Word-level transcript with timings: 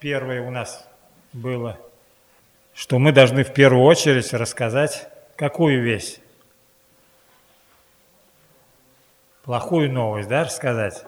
первое 0.00 0.42
у 0.42 0.50
нас 0.50 0.88
было, 1.32 1.78
что 2.74 2.98
мы 2.98 3.12
должны 3.12 3.44
в 3.44 3.52
первую 3.52 3.84
очередь 3.84 4.32
рассказать, 4.32 5.08
какую 5.36 5.82
вещь? 5.82 6.18
Плохую 9.42 9.90
новость, 9.90 10.28
да, 10.28 10.44
рассказать? 10.44 11.04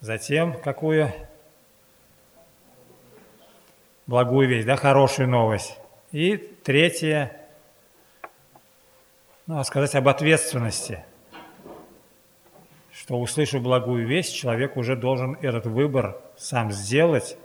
Затем 0.00 0.60
какую? 0.60 1.12
Благую 4.06 4.48
вещь, 4.48 4.64
да, 4.64 4.76
хорошую 4.76 5.28
новость. 5.28 5.78
И 6.12 6.36
третье, 6.36 7.36
ну, 9.46 9.62
сказать 9.64 9.94
об 9.94 10.08
ответственности– 10.08 11.04
что, 13.06 13.20
услышав 13.20 13.62
благую 13.62 14.04
весть, 14.04 14.34
человек 14.34 14.76
уже 14.76 14.96
должен 14.96 15.34
этот 15.40 15.66
выбор 15.66 16.20
сам 16.36 16.72
сделать 16.72 17.38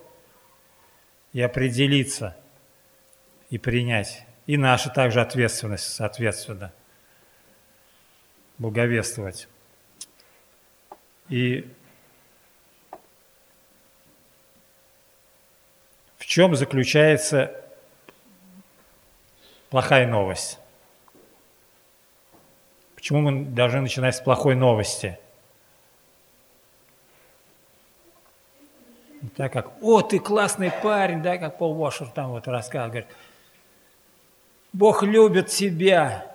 и 1.34 1.42
определиться, 1.42 2.36
и 3.52 3.60
принять. 3.60 4.26
И 4.48 4.58
наша 4.58 4.90
также 4.90 5.22
ответственность, 5.22 5.84
соответственно, 5.84 6.74
благовествовать. 8.58 9.48
И 11.30 11.72
в 16.18 16.26
чем 16.26 16.56
заключается 16.56 17.56
плохая 19.70 20.08
новость? 20.08 20.58
Почему 22.96 23.20
мы 23.20 23.46
должны 23.46 23.82
начинать 23.82 24.16
с 24.16 24.22
плохой 24.22 24.56
новости– 24.56 25.20
Так 29.36 29.54
как, 29.54 29.72
о, 29.82 30.02
ты 30.02 30.20
классный 30.20 30.72
парень, 30.72 31.22
да, 31.22 31.38
как 31.38 31.58
Пол 31.58 31.76
Вошер 31.76 32.08
там 32.08 32.32
вот 32.32 32.48
рассказывал, 32.48 32.90
говорит, 32.90 33.08
Бог 34.74 35.04
любит 35.04 35.48
тебя. 35.48 36.26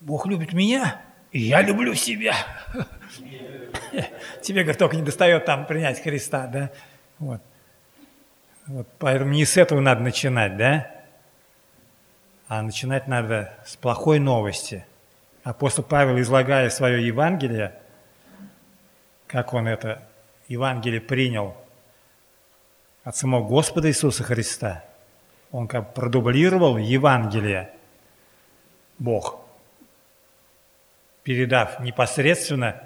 Бог 0.00 0.26
любит 0.26 0.52
меня, 0.52 1.00
и 1.30 1.40
я 1.40 1.62
люблю 1.62 1.94
себя. 1.94 2.34
Тебе, 4.42 4.62
говорит, 4.62 4.78
только 4.78 4.96
не 4.96 5.02
достает 5.02 5.44
там 5.44 5.66
принять 5.66 6.02
Христа, 6.02 6.46
да? 6.46 6.70
Вот. 7.18 7.40
вот. 8.66 8.88
Поэтому 8.98 9.30
не 9.30 9.44
с 9.44 9.56
этого 9.56 9.80
надо 9.80 10.02
начинать, 10.02 10.56
да? 10.56 10.90
А 12.48 12.62
начинать 12.62 13.06
надо 13.06 13.54
с 13.64 13.76
плохой 13.76 14.18
новости. 14.18 14.84
Апостол 15.44 15.84
Павел, 15.84 16.20
излагая 16.20 16.68
свое 16.70 17.06
Евангелие, 17.06 17.74
как 19.32 19.54
он 19.54 19.66
это 19.66 20.02
Евангелие 20.46 21.00
принял 21.00 21.56
от 23.02 23.16
самого 23.16 23.48
Господа 23.48 23.88
Иисуса 23.88 24.22
Христа. 24.22 24.84
Он 25.50 25.66
как 25.66 25.94
продублировал 25.94 26.76
Евангелие, 26.76 27.72
Бог, 28.98 29.40
передав 31.22 31.80
непосредственно 31.80 32.82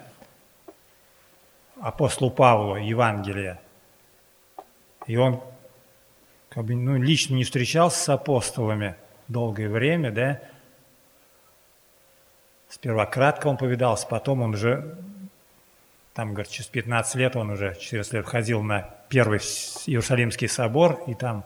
апостолу 1.81 2.31
Павлу 2.31 2.77
Евангелие. 2.77 3.59
И 5.05 5.17
он 5.17 5.43
как 6.47 6.63
бы, 6.63 6.75
ну, 6.75 6.95
лично 6.95 7.35
не 7.35 7.43
встречался 7.43 7.99
с 7.99 8.09
апостолами 8.09 8.95
долгое 9.27 9.67
время, 9.67 10.11
да. 10.11 10.39
Сперва 12.69 13.05
кратко 13.05 13.47
он 13.47 13.57
повидался, 13.57 14.07
потом 14.07 14.41
он 14.41 14.53
уже 14.53 14.97
там, 16.17 16.33
говорит, 16.33 16.51
через 16.51 16.65
15 16.69 17.15
лет 17.17 17.35
он 17.35 17.51
уже, 17.51 17.75
14 17.79 18.13
лет 18.13 18.25
ходил 18.25 18.63
на 18.63 18.89
первый 19.07 19.37
Иерусалимский 19.37 20.47
собор, 20.47 21.03
и 21.05 21.13
там 21.13 21.45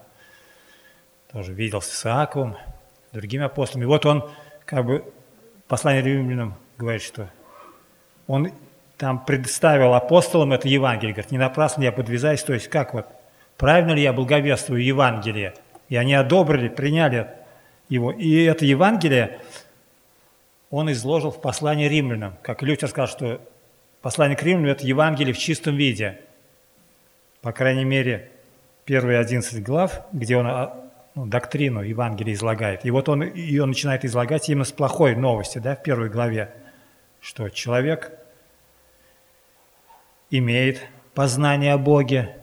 тоже 1.30 1.52
виделся 1.52 1.94
с 1.94 2.06
Иаковом, 2.06 2.56
другими 3.12 3.44
апостолами. 3.44 3.84
И 3.84 3.88
вот 3.88 4.06
он, 4.06 4.32
как 4.64 4.86
бы, 4.86 5.14
послание 5.68 6.02
римлянам 6.02 6.56
говорит, 6.78 7.02
что 7.02 7.30
он 8.28 8.54
там 8.96 9.26
представил 9.26 9.94
апостолам 9.94 10.54
это 10.54 10.70
Евангелие. 10.70 11.16
Говорит, 11.16 11.32
не 11.32 11.38
напрасно 11.38 11.84
я 11.84 11.92
подвязаюсь, 11.92 12.42
то 12.42 12.54
есть 12.54 12.70
как 12.70 12.94
вот, 12.94 13.08
правильно 13.58 13.92
ли 13.92 14.02
я 14.02 14.14
благовествую 14.14 14.82
Евангелие? 14.82 15.54
И 15.90 15.98
они 15.98 16.14
одобрили, 16.14 16.70
приняли 16.70 17.28
его. 17.90 18.14
И 18.14 18.42
это 18.44 18.64
Евангелие 18.64 19.42
он 20.70 20.90
изложил 20.94 21.32
в 21.32 21.42
послании 21.42 21.90
римлянам. 21.90 22.38
Как 22.42 22.64
Лютер 22.64 22.88
сказал, 22.88 23.10
что 23.10 23.42
Послание 24.02 24.36
к 24.36 24.42
Римлянам– 24.42 24.72
это 24.78 24.86
Евангелие 24.86 25.34
в 25.34 25.38
чистом 25.38 25.76
виде. 25.76 26.20
По 27.42 27.52
крайней 27.52 27.86
мере, 27.86 28.32
первые 28.86 29.20
11 29.20 29.64
глав, 29.64 30.02
где 30.12 30.38
он 30.38 30.48
а, 30.48 30.90
ну, 31.14 31.28
доктрину 31.28 31.82
Евангелия 31.82 32.34
излагает. 32.34 32.84
И 32.84 32.90
вот 32.90 33.10
он 33.10 33.24
ее 33.24 33.66
начинает 33.66 34.04
излагать 34.04 34.50
именно 34.50 34.66
с 34.66 34.72
плохой 34.72 35.16
новости, 35.16 35.60
да, 35.60 35.76
в 35.76 35.84
первой 35.84 36.10
главе, 36.10 36.52
что 37.20 37.50
человек 37.50 38.12
имеет 40.32 40.82
познание 41.14 41.74
о 41.74 41.78
Боге, 41.78 42.38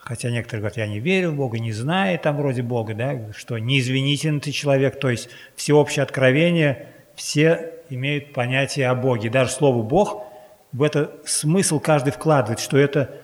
хотя 0.00 0.30
некоторые 0.30 0.62
говорят, 0.62 0.78
я 0.78 0.86
не 0.88 0.98
верю 0.98 1.30
в 1.30 1.36
Бога, 1.36 1.60
не 1.60 1.72
знаю 1.72 2.18
там 2.18 2.38
вроде 2.38 2.62
Бога, 2.62 2.94
да, 2.94 3.32
что 3.34 3.56
неизвинительный 3.58 4.40
ты 4.40 4.50
человек, 4.50 4.98
то 4.98 5.10
есть 5.10 5.28
всеобщее 5.54 6.02
откровение, 6.02 6.88
все 7.14 7.77
имеют 7.90 8.32
понятие 8.32 8.88
о 8.88 8.94
Боге. 8.94 9.30
Даже 9.30 9.50
слово 9.50 9.82
«Бог» 9.82 10.24
в 10.72 10.82
это 10.82 11.12
смысл 11.24 11.80
каждый 11.80 12.12
вкладывает, 12.12 12.60
что 12.60 12.76
это 12.76 13.14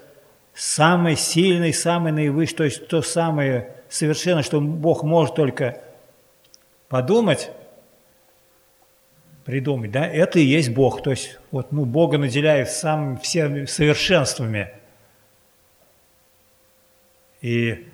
самый 0.55 1.17
сильный, 1.17 1.73
самый 1.73 2.13
наивысший, 2.13 2.57
то 2.57 2.65
есть 2.65 2.89
то 2.89 3.03
самое 3.03 3.75
совершенно, 3.89 4.43
что 4.43 4.61
Бог 4.61 5.03
может 5.03 5.35
только 5.35 5.81
подумать, 6.89 7.51
придумать, 9.45 9.91
да, 9.91 10.07
это 10.07 10.39
и 10.39 10.45
есть 10.45 10.71
Бог. 10.71 11.03
То 11.03 11.11
есть 11.11 11.39
вот, 11.51 11.73
ну, 11.73 11.85
Бога 11.85 12.19
наделяет 12.19 12.71
самыми 12.71 13.17
всеми 13.17 13.67
совершенствами. 13.67 14.73
И 17.43 17.87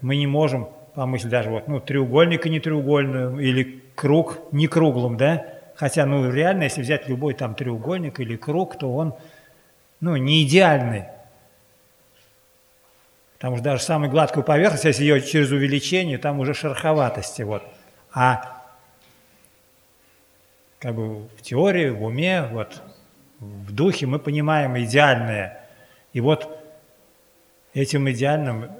мы 0.00 0.16
не 0.16 0.26
можем 0.26 0.68
помыслить 0.94 1.30
даже 1.30 1.50
вот, 1.50 1.66
ну, 1.66 1.80
треугольника 1.80 2.48
не 2.48 2.60
треугольным 2.60 3.40
или 3.40 3.82
круг 3.94 4.38
не 4.52 4.68
круглым, 4.68 5.16
да, 5.16 5.46
Хотя, 5.74 6.06
ну, 6.06 6.30
реально, 6.30 6.64
если 6.64 6.82
взять 6.82 7.08
любой 7.08 7.34
там 7.34 7.54
треугольник 7.54 8.20
или 8.20 8.36
круг, 8.36 8.78
то 8.78 8.94
он, 8.94 9.14
ну, 10.00 10.16
не 10.16 10.44
идеальный. 10.44 11.04
Потому 13.38 13.56
что 13.56 13.64
даже 13.64 13.82
самая 13.82 14.10
гладкая 14.10 14.44
поверхность, 14.44 14.84
если 14.84 15.02
ее 15.02 15.20
через 15.20 15.50
увеличение, 15.50 16.18
там 16.18 16.38
уже 16.38 16.54
шероховатости, 16.54 17.42
вот. 17.42 17.64
А 18.12 18.62
как 20.78 20.94
бы 20.94 21.28
в 21.36 21.42
теории, 21.42 21.90
в 21.90 22.04
уме, 22.04 22.42
вот, 22.50 22.82
в 23.38 23.72
духе 23.72 24.06
мы 24.06 24.18
понимаем 24.18 24.78
идеальное. 24.78 25.66
И 26.12 26.20
вот 26.20 26.58
этим 27.74 28.08
идеальным, 28.10 28.70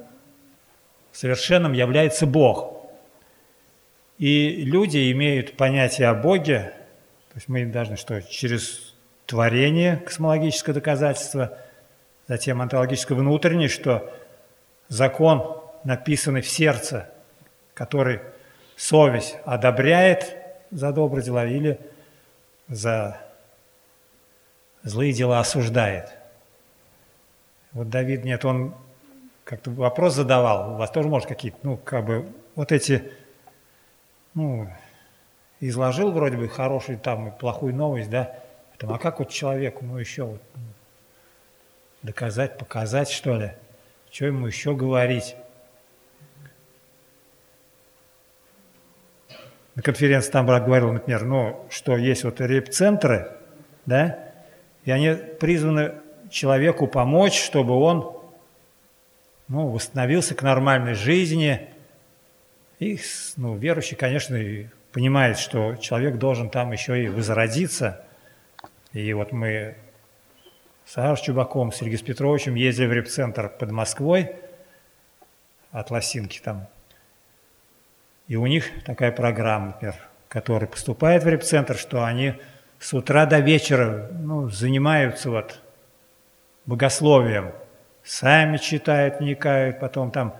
совершенным 1.11 1.73
является 1.73 2.25
Бог. 2.25 2.73
И 4.17 4.63
люди 4.63 5.11
имеют 5.11 5.57
понятие 5.57 6.07
о 6.07 6.13
Боге 6.13 6.73
то 7.33 7.37
есть 7.37 7.47
мы 7.47 7.65
должны 7.65 7.97
что? 7.97 8.21
Через 8.21 8.93
творение, 9.25 9.97
космологическое 9.97 10.75
доказательство, 10.75 11.57
затем 12.27 12.61
онтологическое 12.61 13.17
внутреннее, 13.17 13.69
что 13.69 14.13
закон, 14.87 15.59
написанный 15.83 16.41
в 16.41 16.47
сердце, 16.47 17.09
который 17.73 18.19
совесть 18.75 19.35
одобряет 19.45 20.37
за 20.69 20.91
добрые 20.91 21.25
дела 21.25 21.47
или 21.47 21.79
за 22.67 23.19
злые 24.83 25.11
дела 25.11 25.39
осуждает. 25.39 26.13
Вот 27.71 27.89
Давид, 27.89 28.23
нет, 28.25 28.45
он 28.45 28.75
как-то 29.43 29.71
вопрос 29.71 30.13
задавал, 30.13 30.73
у 30.73 30.77
вас 30.77 30.91
тоже, 30.91 31.09
может, 31.09 31.27
какие-то, 31.27 31.57
ну, 31.63 31.77
как 31.77 32.05
бы, 32.05 32.31
вот 32.53 32.71
эти, 32.71 33.11
ну, 34.35 34.69
изложил 35.69 36.11
вроде 36.11 36.37
бы 36.37 36.47
хорошую 36.47 36.99
там 36.99 37.29
и 37.29 37.31
плохую 37.31 37.75
новость, 37.75 38.09
да, 38.09 38.35
Потом, 38.73 38.93
а 38.93 38.99
как 38.99 39.19
вот 39.19 39.29
человеку, 39.29 39.85
ну 39.85 39.97
еще 39.97 40.23
вот 40.23 40.41
доказать, 42.01 42.57
показать, 42.57 43.09
что 43.09 43.37
ли? 43.37 43.51
Что 44.11 44.25
ему 44.25 44.47
еще 44.47 44.75
говорить? 44.75 45.35
На 49.75 49.81
конференции 49.81 50.31
там 50.31 50.45
брат 50.45 50.65
говорил, 50.65 50.91
например, 50.91 51.23
ну, 51.23 51.65
что 51.69 51.97
есть 51.97 52.23
вот 52.23 52.41
реп-центры, 52.41 53.31
да, 53.85 54.33
и 54.83 54.91
они 54.91 55.13
призваны 55.13 55.95
человеку 56.29 56.87
помочь, 56.87 57.41
чтобы 57.41 57.73
он 57.75 58.19
ну, 59.47 59.67
восстановился 59.69 60.35
к 60.35 60.41
нормальной 60.41 60.93
жизни. 60.93 61.69
И 62.79 62.99
ну, 63.37 63.55
верующий, 63.55 63.95
конечно, 63.95 64.35
и 64.35 64.67
понимает, 64.93 65.39
что 65.39 65.75
человек 65.75 66.17
должен 66.17 66.49
там 66.49 66.71
еще 66.71 67.03
и 67.03 67.09
возродиться. 67.09 68.05
И 68.93 69.11
вот 69.13 69.31
мы 69.31 69.75
Саш 70.85 71.21
Чубаком, 71.21 71.71
с 71.71 71.77
Сергеем 71.77 72.05
Петровичем 72.05 72.55
ездили 72.55 72.85
в 72.85 72.93
репцентр 72.93 73.49
под 73.49 73.71
Москвой, 73.71 74.35
от 75.71 75.89
Лосинки 75.89 76.39
там. 76.39 76.67
И 78.27 78.35
у 78.35 78.45
них 78.45 78.69
такая 78.85 79.11
программа, 79.11 79.67
например, 79.67 79.95
которая 80.29 80.69
поступает 80.69 81.23
в 81.23 81.27
репцентр, 81.27 81.75
что 81.75 82.05
они 82.05 82.35
с 82.79 82.93
утра 82.93 83.25
до 83.25 83.39
вечера 83.39 84.09
ну, 84.11 84.49
занимаются 84.49 85.31
вот 85.31 85.59
богословием. 86.65 87.51
Сами 88.03 88.57
читают, 88.57 89.19
вникают, 89.19 89.79
потом 89.79 90.11
там 90.11 90.35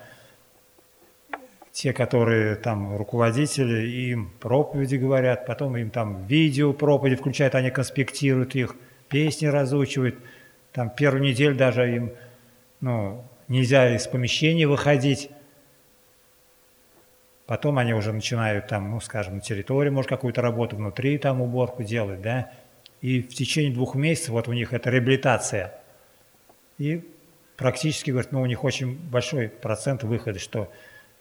те, 1.73 1.91
которые 1.91 2.55
там 2.55 2.95
руководители, 2.95 3.87
им 3.87 4.31
проповеди 4.39 4.95
говорят, 4.95 5.47
потом 5.47 5.75
им 5.75 5.89
там 5.89 6.23
видео 6.27 6.71
проповеди 6.71 7.15
включают, 7.15 7.55
они 7.55 7.71
конспектируют 7.71 8.53
их, 8.53 8.75
песни 9.09 9.47
разучивают. 9.47 10.15
Там 10.71 10.91
первую 10.91 11.23
неделю 11.23 11.55
даже 11.55 11.95
им 11.95 12.13
ну, 12.79 13.25
нельзя 13.47 13.95
из 13.95 14.05
помещения 14.05 14.67
выходить. 14.67 15.31
Потом 17.47 17.79
они 17.79 17.93
уже 17.93 18.13
начинают 18.13 18.67
там, 18.67 18.91
ну, 18.91 18.99
скажем, 18.99 19.35
на 19.35 19.41
территории, 19.41 19.89
может, 19.89 20.09
какую-то 20.09 20.43
работу 20.43 20.75
внутри 20.75 21.17
там 21.17 21.41
уборку 21.41 21.81
делать, 21.81 22.21
да. 22.21 22.51
И 23.01 23.21
в 23.21 23.29
течение 23.29 23.73
двух 23.73 23.95
месяцев 23.95 24.29
вот 24.29 24.47
у 24.47 24.53
них 24.53 24.73
это 24.73 24.91
реабилитация. 24.91 25.73
И 26.77 27.03
практически, 27.57 28.11
говорят, 28.11 28.31
ну, 28.31 28.41
у 28.41 28.45
них 28.45 28.63
очень 28.63 28.95
большой 28.95 29.49
процент 29.49 30.03
выхода, 30.03 30.37
что 30.37 30.71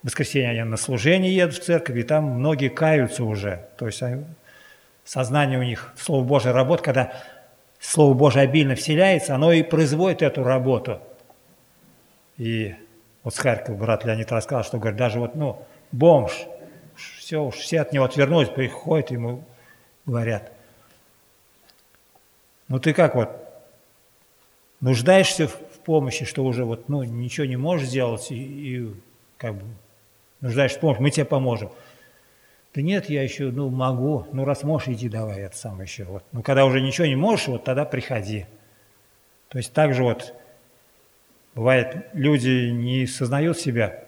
в 0.03 0.07
воскресенье 0.07 0.51
они 0.51 0.63
на 0.65 0.77
служение 0.77 1.35
едут 1.35 1.57
в 1.57 1.65
церковь, 1.65 1.97
и 1.97 2.03
там 2.03 2.25
многие 2.25 2.69
каются 2.69 3.25
уже. 3.25 3.69
То 3.77 3.87
есть 3.87 4.03
сознание 5.05 5.59
у 5.59 5.63
них, 5.63 5.93
Слово 5.97 6.25
Божие 6.25 6.53
работает, 6.53 6.85
когда 6.85 7.13
Слово 7.79 8.15
Божие 8.15 8.43
обильно 8.43 8.75
вселяется, 8.75 9.35
оно 9.35 9.53
и 9.53 9.63
производит 9.63 10.23
эту 10.23 10.43
работу. 10.43 11.01
И 12.37 12.75
вот 13.23 13.35
с 13.35 13.39
Харькова 13.39 13.77
брат 13.77 14.05
Леонид 14.05 14.31
рассказал, 14.33 14.65
что, 14.65 14.79
говорит, 14.79 14.99
даже 14.99 15.21
вот, 15.21 15.37
ну, 15.37 15.65
бомж, 15.93 16.33
все, 17.19 17.45
уж 17.45 17.55
все 17.55 17.81
от 17.81 17.93
него 17.93 18.05
отвернулись, 18.05 18.49
приходят, 18.49 19.11
ему 19.13 19.45
говорят, 20.05 20.53
ну 22.69 22.81
ты 22.81 22.93
как 22.93 23.15
вот, 23.15 23.31
нуждаешься 24.81 25.47
в 25.47 25.55
помощи, 25.85 26.25
что 26.25 26.45
уже 26.45 26.65
вот, 26.65 26.89
ну, 26.89 27.05
ничего 27.05 27.47
не 27.47 27.57
можешь 27.57 27.89
сделать, 27.89 28.31
и, 28.33 28.35
и 28.37 28.95
как 29.37 29.55
бы 29.55 29.65
нуждаешься 30.43 30.77
в 30.77 30.81
помощи, 30.81 31.00
мы 31.00 31.11
тебе 31.11 31.25
поможем. 31.25 31.71
Да 32.75 32.83
нет, 32.83 33.09
я 33.09 33.23
еще, 33.23 33.50
ну, 33.50 33.71
могу, 33.71 34.27
ну, 34.33 34.44
раз 34.44 34.62
можешь, 34.62 34.89
иди 34.89 35.09
давай, 35.09 35.41
это 35.41 35.56
сам 35.56 35.81
еще. 35.81 36.05
Вот. 36.05 36.25
Ну, 36.33 36.43
когда 36.43 36.67
уже 36.67 36.81
ничего 36.81 37.06
не 37.06 37.17
можешь, 37.17 37.49
вот 37.49 37.65
тогда 37.65 37.87
приходи. 37.87 38.47
То 39.49 39.59
есть 39.59 39.73
так 39.73 39.94
же 39.94 40.03
вот 40.03 40.35
бывает, 41.55 42.06
люди 42.12 42.71
не 42.71 43.06
сознают 43.06 43.59
себя 43.59 44.03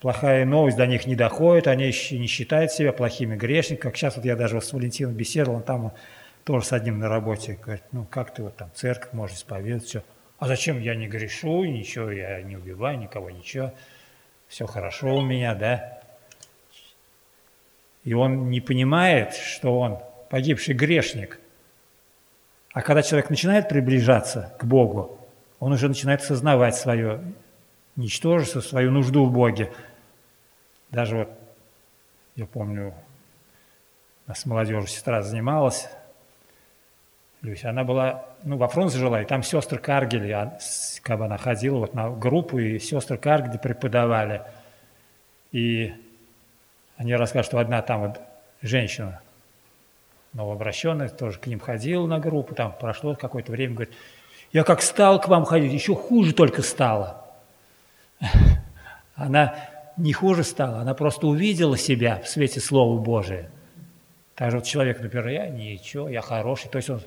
плохая 0.00 0.44
новость 0.44 0.76
до 0.76 0.86
них 0.86 1.06
не 1.06 1.16
доходит, 1.16 1.66
они 1.66 1.86
еще 1.86 2.18
не 2.18 2.26
считают 2.26 2.72
себя 2.72 2.92
плохими 2.92 3.36
грешниками. 3.36 3.90
Как 3.90 3.96
сейчас 3.96 4.16
вот 4.16 4.24
я 4.24 4.36
даже 4.36 4.60
с 4.60 4.72
Валентином 4.72 5.14
беседовал, 5.14 5.58
он 5.58 5.62
там 5.62 5.92
тоже 6.44 6.66
с 6.66 6.72
одним 6.72 6.98
на 6.98 7.08
работе, 7.08 7.58
говорит, 7.60 7.84
ну 7.92 8.04
как 8.04 8.32
ты 8.34 8.42
вот 8.42 8.56
там 8.56 8.70
церковь 8.74 9.12
можешь 9.12 9.36
исповедовать, 9.36 9.84
все. 9.84 10.02
А 10.38 10.46
зачем 10.46 10.80
я 10.80 10.94
не 10.94 11.08
грешу, 11.08 11.64
ничего, 11.64 12.10
я 12.10 12.40
не 12.42 12.56
убиваю 12.56 12.98
никого, 12.98 13.30
ничего, 13.30 13.72
все 14.48 14.66
хорошо 14.66 15.16
у 15.16 15.20
меня, 15.20 15.54
да. 15.54 16.00
И 18.04 18.14
он 18.14 18.50
не 18.50 18.60
понимает, 18.60 19.34
что 19.34 19.78
он 19.78 19.98
погибший 20.30 20.74
грешник. 20.74 21.38
А 22.72 22.82
когда 22.82 23.02
человек 23.02 23.30
начинает 23.30 23.68
приближаться 23.68 24.54
к 24.58 24.64
Богу, 24.64 25.18
он 25.60 25.72
уже 25.72 25.88
начинает 25.88 26.22
сознавать 26.22 26.76
свое 26.76 27.20
ничтожество, 27.96 28.60
свою 28.60 28.90
нужду 28.90 29.26
в 29.26 29.32
Боге. 29.32 29.72
Даже 30.90 31.16
вот, 31.16 31.30
я 32.36 32.46
помню, 32.46 32.94
нас 34.26 34.40
с 34.40 34.46
молодежью 34.46 34.86
сестра 34.86 35.22
занималась, 35.22 35.88
Люся, 37.42 37.70
она 37.70 37.84
была, 37.84 38.24
ну, 38.42 38.56
во 38.56 38.66
Фрунзе 38.66 38.98
жила, 38.98 39.22
и 39.22 39.24
там 39.24 39.44
сестры 39.44 39.78
Каргели, 39.78 40.30
а, 40.30 40.58
как 41.02 41.18
бы 41.18 41.26
она 41.26 41.38
ходила 41.38 41.78
вот 41.78 41.94
на 41.94 42.10
группу, 42.10 42.58
и 42.58 42.78
сестры 42.80 43.16
Каргели 43.16 43.58
преподавали. 43.58 44.42
И 45.52 45.94
они 46.96 47.14
рассказывают, 47.14 47.46
что 47.46 47.58
одна 47.58 47.80
там 47.80 48.00
вот 48.00 48.20
женщина, 48.60 49.20
новообращенная, 50.32 51.08
тоже 51.10 51.38
к 51.38 51.46
ним 51.46 51.60
ходила 51.60 52.06
на 52.06 52.18
группу, 52.18 52.54
там 52.56 52.72
прошло 52.72 53.14
какое-то 53.14 53.52
время, 53.52 53.74
говорит, 53.74 53.94
я 54.52 54.64
как 54.64 54.82
стал 54.82 55.20
к 55.20 55.28
вам 55.28 55.44
ходить, 55.44 55.72
еще 55.72 55.94
хуже 55.94 56.34
только 56.34 56.62
стало. 56.62 57.24
Она 59.14 59.54
не 59.96 60.12
хуже 60.12 60.44
стала, 60.44 60.78
она 60.78 60.94
просто 60.94 61.26
увидела 61.26 61.76
себя 61.76 62.20
в 62.24 62.28
свете 62.28 62.60
Слова 62.60 63.00
Божия. 63.00 63.50
Так 64.36 64.52
же 64.52 64.58
вот 64.58 64.66
человек, 64.66 65.00
например, 65.00 65.26
я 65.26 65.48
ничего, 65.48 66.08
я 66.08 66.20
хороший. 66.20 66.68
То 66.68 66.76
есть 66.76 66.88
он 66.88 67.00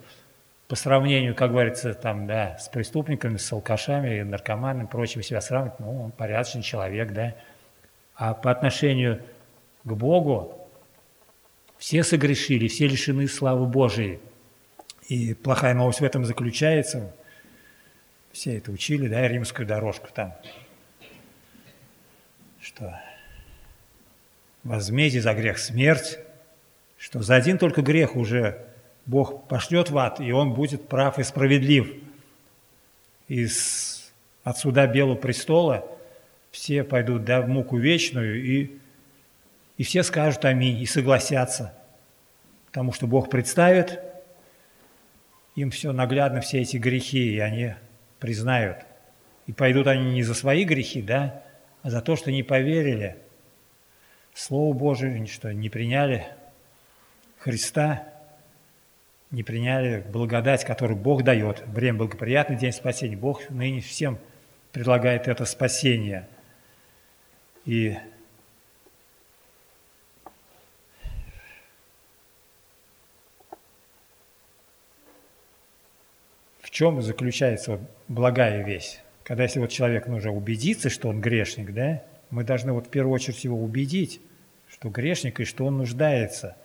по 0.72 0.78
сравнению, 0.78 1.36
как 1.36 1.52
говорится, 1.52 1.94
там, 1.94 2.28
да, 2.28 2.58
с 2.58 2.70
преступниками, 2.70 3.36
с 3.36 3.52
алкашами, 3.52 4.22
наркоманами, 4.22 4.88
прочим 4.88 5.22
себя 5.22 5.42
сравнивать, 5.42 5.78
ну, 5.82 6.06
он 6.06 6.12
порядочный 6.14 6.62
человек, 6.62 7.12
да. 7.12 7.36
А 8.16 8.34
по 8.34 8.52
отношению 8.52 9.22
к 9.84 9.92
Богу 9.92 10.66
все 11.78 12.04
согрешили, 12.04 12.70
все 12.70 12.88
лишены 12.88 13.28
славы 13.28 13.66
Божией. 13.66 14.22
И 15.10 15.34
плохая 15.34 15.74
новость 15.74 16.00
в 16.00 16.06
этом 16.06 16.24
заключается, 16.24 17.14
все 18.32 18.56
это 18.58 18.72
учили, 18.72 19.10
да, 19.10 19.28
римскую 19.28 19.68
дорожку 19.68 20.08
там, 20.14 20.34
что 22.62 22.98
возмездие 24.64 25.22
за 25.22 25.34
грех 25.34 25.58
смерть, 25.58 26.18
что 26.98 27.22
за 27.22 27.36
один 27.36 27.58
только 27.58 27.82
грех 27.82 28.16
уже 28.16 28.71
Бог 29.12 29.46
пошлет 29.50 29.90
в 29.90 29.98
ад, 29.98 30.22
и 30.22 30.32
он 30.32 30.54
будет 30.54 30.88
прав 30.88 31.20
и 31.20 31.24
справедлив. 31.24 31.94
Из 33.28 34.10
от 34.46 34.58
суда 34.58 34.88
Белого 34.88 35.18
престола 35.18 35.86
все 36.50 36.86
пойдут 36.86 37.26
да, 37.26 37.42
в 37.42 37.50
муку 37.50 37.78
вечную, 37.78 38.42
и, 38.42 38.72
и 39.78 39.84
все 39.84 40.04
скажут 40.04 40.46
аминь, 40.46 40.82
и 40.82 40.86
согласятся. 40.86 41.74
Потому 42.68 42.94
что 42.94 43.06
Бог 43.06 43.30
представит 43.30 44.00
им 45.56 45.72
все 45.72 45.92
наглядно, 45.92 46.40
все 46.40 46.62
эти 46.62 46.78
грехи, 46.78 47.34
и 47.34 47.40
они 47.40 47.74
признают. 48.18 48.78
И 49.46 49.52
пойдут 49.52 49.88
они 49.88 50.14
не 50.14 50.24
за 50.24 50.34
свои 50.34 50.64
грехи, 50.64 51.02
да, 51.02 51.44
а 51.82 51.90
за 51.90 52.00
то, 52.00 52.16
что 52.16 52.32
не 52.32 52.44
поверили 52.44 53.18
Слову 54.34 54.72
Божию, 54.72 55.28
что 55.28 55.54
не 55.54 55.68
приняли 55.68 56.28
Христа, 57.40 58.11
не 59.32 59.44
приняли 59.44 60.04
благодать, 60.12 60.64
которую 60.66 60.98
Бог 60.98 61.24
дает. 61.24 61.64
Время 61.68 62.00
благоприятный, 62.00 62.58
день 62.58 62.72
спасения. 62.72 63.16
Бог 63.16 63.50
ныне 63.50 63.82
всем 63.82 64.20
предлагает 64.72 65.28
это 65.28 65.46
спасение. 65.46 66.28
И 67.66 67.98
в 76.62 76.70
чем 76.70 77.02
заключается 77.02 77.80
благая 78.08 78.64
весть? 78.64 79.02
когда 79.32 79.44
если 79.44 79.60
вот 79.60 79.70
человек 79.70 80.08
нужно 80.08 80.34
убедиться, 80.34 80.90
что 80.90 81.08
он 81.08 81.22
грешник, 81.22 81.74
да, 81.74 82.04
мы 82.32 82.44
должны 82.44 82.74
вот 82.74 82.88
в 82.88 82.90
первую 82.90 83.14
очередь 83.14 83.44
его 83.46 83.58
убедить, 83.58 84.20
что 84.68 84.90
грешник 84.90 85.40
и 85.40 85.46
что 85.46 85.66
он 85.66 85.78
нуждается, 85.78 86.58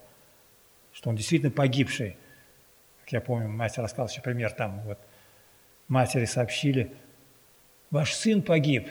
что 0.92 1.10
он 1.10 1.16
действительно 1.16 1.52
погибший. 1.52 2.16
Я 3.08 3.20
помню, 3.20 3.48
мать 3.48 3.78
рассказала 3.78 4.08
еще 4.08 4.20
пример, 4.20 4.52
там 4.52 4.80
вот 4.80 4.98
матери 5.88 6.24
сообщили, 6.24 6.92
ваш 7.90 8.12
сын 8.14 8.42
погиб. 8.42 8.88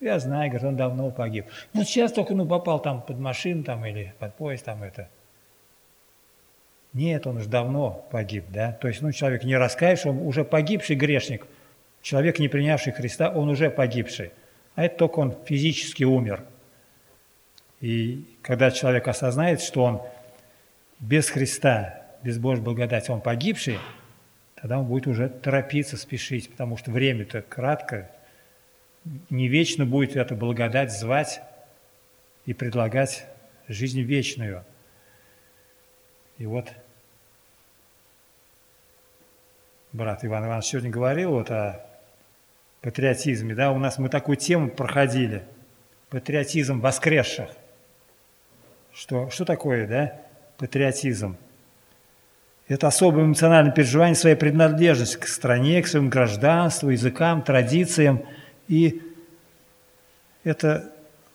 Я 0.00 0.18
знаю, 0.18 0.50
говорит, 0.50 0.68
он 0.68 0.76
давно 0.76 1.10
погиб. 1.10 1.46
Ну, 1.72 1.84
сейчас 1.84 2.12
только 2.12 2.34
ну, 2.34 2.46
попал 2.46 2.80
там 2.80 3.02
под 3.02 3.18
машину 3.18 3.62
там, 3.62 3.86
или 3.86 4.12
под 4.18 4.34
поезд 4.34 4.64
там 4.64 4.82
это. 4.82 5.08
Нет, 6.92 7.26
он 7.26 7.38
уже 7.38 7.48
давно 7.48 8.06
погиб, 8.10 8.44
да. 8.48 8.72
То 8.72 8.88
есть, 8.88 9.00
ну, 9.00 9.12
человек 9.12 9.44
не 9.44 9.56
раскаявший, 9.56 10.10
он 10.10 10.18
уже 10.26 10.44
погибший 10.44 10.96
грешник– 10.96 11.46
Человек, 12.02 12.40
не 12.40 12.48
принявший 12.48 12.92
Христа, 12.92 13.30
он 13.30 13.48
уже 13.48 13.70
погибший. 13.70 14.32
А 14.74 14.84
это 14.84 14.96
только 14.98 15.20
он 15.20 15.36
физически 15.44 16.02
умер. 16.02 16.42
И 17.80 18.36
когда 18.42 18.70
человек 18.70 19.06
осознает, 19.08 19.60
что 19.60 19.84
он 19.84 20.02
без 20.98 21.30
Христа, 21.30 22.01
без 22.22 22.38
Божьей 22.38 22.62
благодати, 22.62 23.10
он 23.10 23.20
погибший, 23.20 23.78
тогда 24.54 24.78
он 24.78 24.86
будет 24.86 25.06
уже 25.06 25.28
торопиться, 25.28 25.96
спешить, 25.96 26.50
потому 26.50 26.76
что 26.76 26.90
время-то 26.90 27.42
кратко, 27.42 28.10
не 29.30 29.48
вечно 29.48 29.84
будет 29.84 30.16
эту 30.16 30.36
благодать 30.36 30.92
звать 30.92 31.42
и 32.46 32.54
предлагать 32.54 33.26
жизнь 33.68 34.00
вечную. 34.00 34.64
И 36.38 36.46
вот 36.46 36.72
брат 39.92 40.24
Иван 40.24 40.46
Иванович 40.46 40.66
сегодня 40.66 40.90
говорил 40.90 41.32
вот 41.32 41.50
о 41.50 41.84
патриотизме, 42.80 43.54
да, 43.54 43.72
у 43.72 43.78
нас 43.78 43.98
мы 43.98 44.08
такую 44.08 44.36
тему 44.36 44.70
проходили, 44.70 45.42
патриотизм 46.10 46.80
воскресших. 46.80 47.50
Что, 48.92 49.30
что 49.30 49.44
такое, 49.44 49.86
да, 49.86 50.20
патриотизм? 50.58 51.36
Это 52.68 52.86
особое 52.86 53.24
эмоциональное 53.24 53.72
переживание 53.72 54.14
своей 54.14 54.36
принадлежности 54.36 55.16
к 55.16 55.26
стране, 55.26 55.82
к 55.82 55.86
своему 55.86 56.08
гражданству, 56.08 56.90
языкам, 56.90 57.42
традициям. 57.42 58.22
И 58.68 59.02
это, 60.44 60.90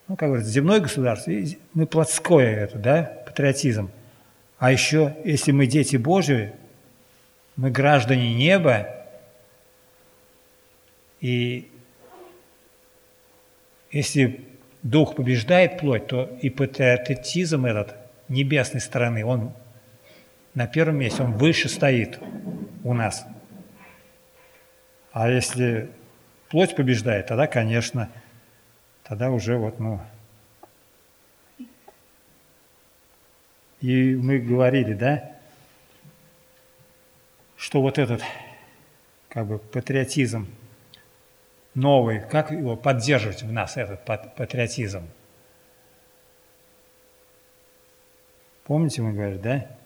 ну, 0.07 0.15
как 0.15 0.29
говорится, 0.29 0.51
земное 0.51 0.79
государство, 0.79 1.31
мы 1.73 1.85
плотское 1.85 2.63
это, 2.63 2.77
да, 2.79 3.03
патриотизм. 3.25 3.91
А 4.57 4.71
еще, 4.71 5.15
если 5.23 5.51
мы 5.51 5.67
дети 5.67 5.97
Божьи, 5.97 6.53
мы 7.55 7.69
граждане 7.71 8.33
неба, 8.33 8.87
и 11.19 11.69
если 13.91 14.41
дух 14.83 15.15
побеждает 15.15 15.79
плоть, 15.79 16.07
то 16.07 16.37
и 16.41 16.49
патриотизм 16.49 17.65
этот 17.65 17.95
небесной 18.29 18.81
стороны, 18.81 19.25
он 19.25 19.53
на 20.57 20.65
первом 20.65 20.97
месте, 20.97 21.21
он 21.21 21.33
выше 21.33 21.69
стоит 21.69 22.19
у 22.83 22.91
нас. 22.95 23.27
А 25.11 25.29
если 25.29 25.91
плоть 26.49 26.75
побеждает, 26.75 27.27
тогда, 27.27 27.45
конечно, 27.45 28.09
тогда 29.03 29.29
уже 29.29 29.55
вот, 29.55 29.79
ну... 29.79 30.01
И 33.81 34.15
мы 34.15 34.39
говорили, 34.39 34.95
да, 34.95 35.31
что 37.55 37.83
вот 37.83 37.99
этот, 37.99 38.23
как 39.29 39.45
бы, 39.45 39.59
патриотизм 39.59 40.47
новый, 41.75 42.19
как 42.21 42.49
его 42.49 42.75
поддерживать 42.75 43.43
в 43.43 43.51
нас, 43.51 43.77
этот 43.77 44.03
патриотизм? 44.05 45.07
Помните, 48.63 49.03
мы 49.03 49.13
говорили, 49.13 49.37
да? 49.37 49.76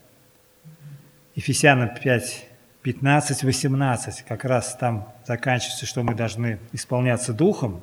Ефесянам 1.35 1.89
5, 1.95 2.45
15, 2.81 3.43
18, 3.43 4.23
как 4.23 4.43
раз 4.43 4.75
там 4.75 5.07
заканчивается, 5.25 5.85
что 5.85 6.03
мы 6.03 6.13
должны 6.13 6.59
исполняться 6.73 7.31
Духом. 7.31 7.79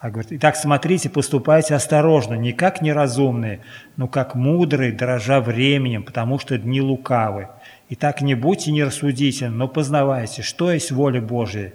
А 0.00 0.10
говорит, 0.10 0.32
итак, 0.32 0.56
смотрите, 0.56 1.10
поступайте 1.10 1.74
осторожно, 1.74 2.34
не 2.34 2.52
как 2.54 2.80
неразумные, 2.80 3.60
но 3.96 4.08
как 4.08 4.34
мудрые, 4.34 4.90
дрожа 4.90 5.40
временем, 5.40 6.02
потому 6.02 6.38
что 6.38 6.56
дни 6.56 6.80
лукавы. 6.80 7.48
Итак, 7.90 8.22
не 8.22 8.34
будьте 8.34 8.72
нерассудительны, 8.72 9.54
но 9.54 9.68
познавайте, 9.68 10.40
что 10.40 10.72
есть 10.72 10.90
воля 10.90 11.20
Божия. 11.20 11.74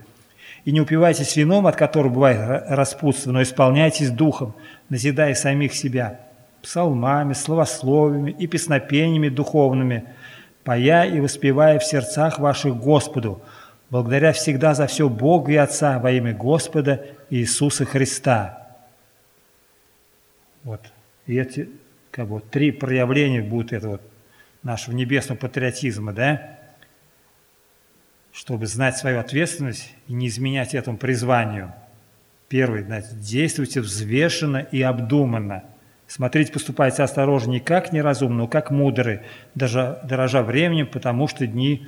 И 0.66 0.72
не 0.72 0.82
упивайтесь 0.82 1.36
вином, 1.36 1.68
от 1.68 1.76
которого 1.76 2.12
бывает 2.12 2.64
распутство, 2.68 3.32
но 3.32 3.44
исполняйтесь 3.44 4.10
Духом, 4.10 4.56
назидая 4.90 5.36
самих 5.36 5.76
себя 5.76 6.20
псалмами, 6.64 7.34
словословиями 7.34 8.32
и 8.32 8.48
песнопениями 8.48 9.30
духовными– 9.30 10.06
поя 10.68 11.06
и 11.06 11.22
воспевая 11.22 11.80
в 11.80 11.86
сердцах 11.86 12.40
ваших 12.40 12.76
Господу, 12.76 13.42
благодаря 13.90 14.34
всегда 14.34 14.74
за 14.74 14.86
все 14.88 15.08
Богу 15.08 15.50
и 15.50 15.56
Отца 15.56 15.98
во 15.98 16.12
имя 16.12 16.34
Господа 16.34 17.06
Иисуса 17.30 17.86
Христа. 17.86 18.68
Вот. 20.66 20.82
И 21.26 21.38
эти 21.38 21.70
как 22.12 22.28
бы, 22.28 22.42
три 22.42 22.72
проявления 22.72 23.42
будут 23.42 23.72
этого 23.72 24.02
нашего 24.62 24.94
небесного 24.94 25.40
патриотизма, 25.40 26.12
да? 26.12 26.60
Чтобы 28.34 28.68
знать 28.68 28.98
свою 28.98 29.22
ответственность 29.22 29.96
и 30.10 30.14
не 30.14 30.28
изменять 30.28 30.76
этому 30.76 30.98
призванию. 30.98 31.74
Первый, 32.50 32.84
знаете, 32.84 33.08
действуйте 33.14 33.80
взвешенно 33.80 34.58
и 34.58 34.82
обдуманно– 34.82 35.64
Смотрите, 36.08 36.54
поступайте 36.54 37.04
осторожно, 37.04 37.52
не 37.52 37.60
как 37.60 37.92
неразумно, 37.92 38.38
но 38.38 38.48
как 38.48 38.72
мудрые, 38.72 39.24
даже 39.56 40.00
дорожа 40.04 40.42
временем, 40.42 40.88
потому 40.88 41.28
что 41.28 41.46
дни 41.46 41.88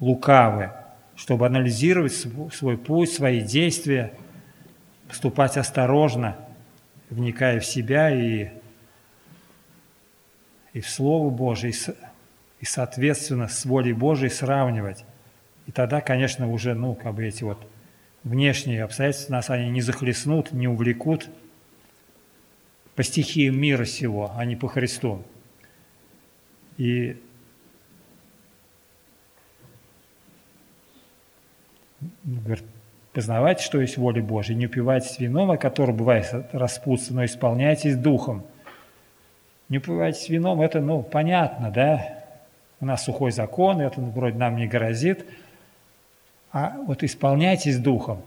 лукавы, 0.00 0.72
чтобы 1.14 1.46
анализировать 1.46 2.12
свой 2.52 2.76
путь, 2.76 3.12
свои 3.12 3.40
действия, 3.40 4.12
поступать 5.06 5.56
осторожно, 5.56 6.36
вникая 7.10 7.60
в 7.60 7.64
себя 7.64 8.10
и, 8.10 8.48
и 10.72 10.80
в 10.80 10.90
Слово 10.90 11.30
Божие, 11.30 11.72
и, 11.72 11.76
и, 12.58 12.64
соответственно, 12.64 13.46
с 13.46 13.64
волей 13.64 13.92
Божией 13.92 14.30
сравнивать. 14.30 15.04
И 15.66 15.72
тогда, 15.72 16.00
конечно, 16.00 16.50
уже, 16.50 16.74
ну, 16.74 16.94
как 16.94 17.14
бы 17.14 17.24
эти 17.24 17.44
вот 17.44 17.64
внешние 18.24 18.82
обстоятельства 18.82 19.34
нас 19.34 19.48
они 19.48 19.70
не 19.70 19.80
захлестнут, 19.80 20.50
не 20.50 20.66
увлекут– 20.66 21.28
по 22.94 23.02
стихиям 23.02 23.58
мира 23.58 23.84
сего, 23.84 24.32
а 24.36 24.44
не 24.44 24.56
по 24.56 24.68
Христу. 24.68 25.22
И 26.76 27.20
говорит, 32.24 32.64
познавайте, 33.12 33.62
что 33.64 33.80
есть 33.80 33.96
воля 33.96 34.22
Божья, 34.22 34.54
не 34.54 34.66
упивайтесь 34.66 35.18
вином, 35.18 35.50
от 35.50 35.60
которого 35.60 35.96
бывает 35.96 36.26
распутство, 36.52 37.14
но 37.14 37.24
исполняйтесь 37.24 37.96
духом. 37.96 38.44
Не 39.68 39.78
упивайтесь 39.78 40.28
вином, 40.28 40.60
это, 40.60 40.80
ну, 40.80 41.02
понятно, 41.02 41.70
да? 41.70 42.24
У 42.80 42.86
нас 42.86 43.04
сухой 43.04 43.30
закон, 43.30 43.80
это 43.80 44.00
вроде 44.00 44.36
нам 44.36 44.56
не 44.56 44.66
грозит. 44.66 45.24
А 46.52 46.76
вот 46.86 47.02
исполняйтесь 47.02 47.78
духом. 47.78 48.22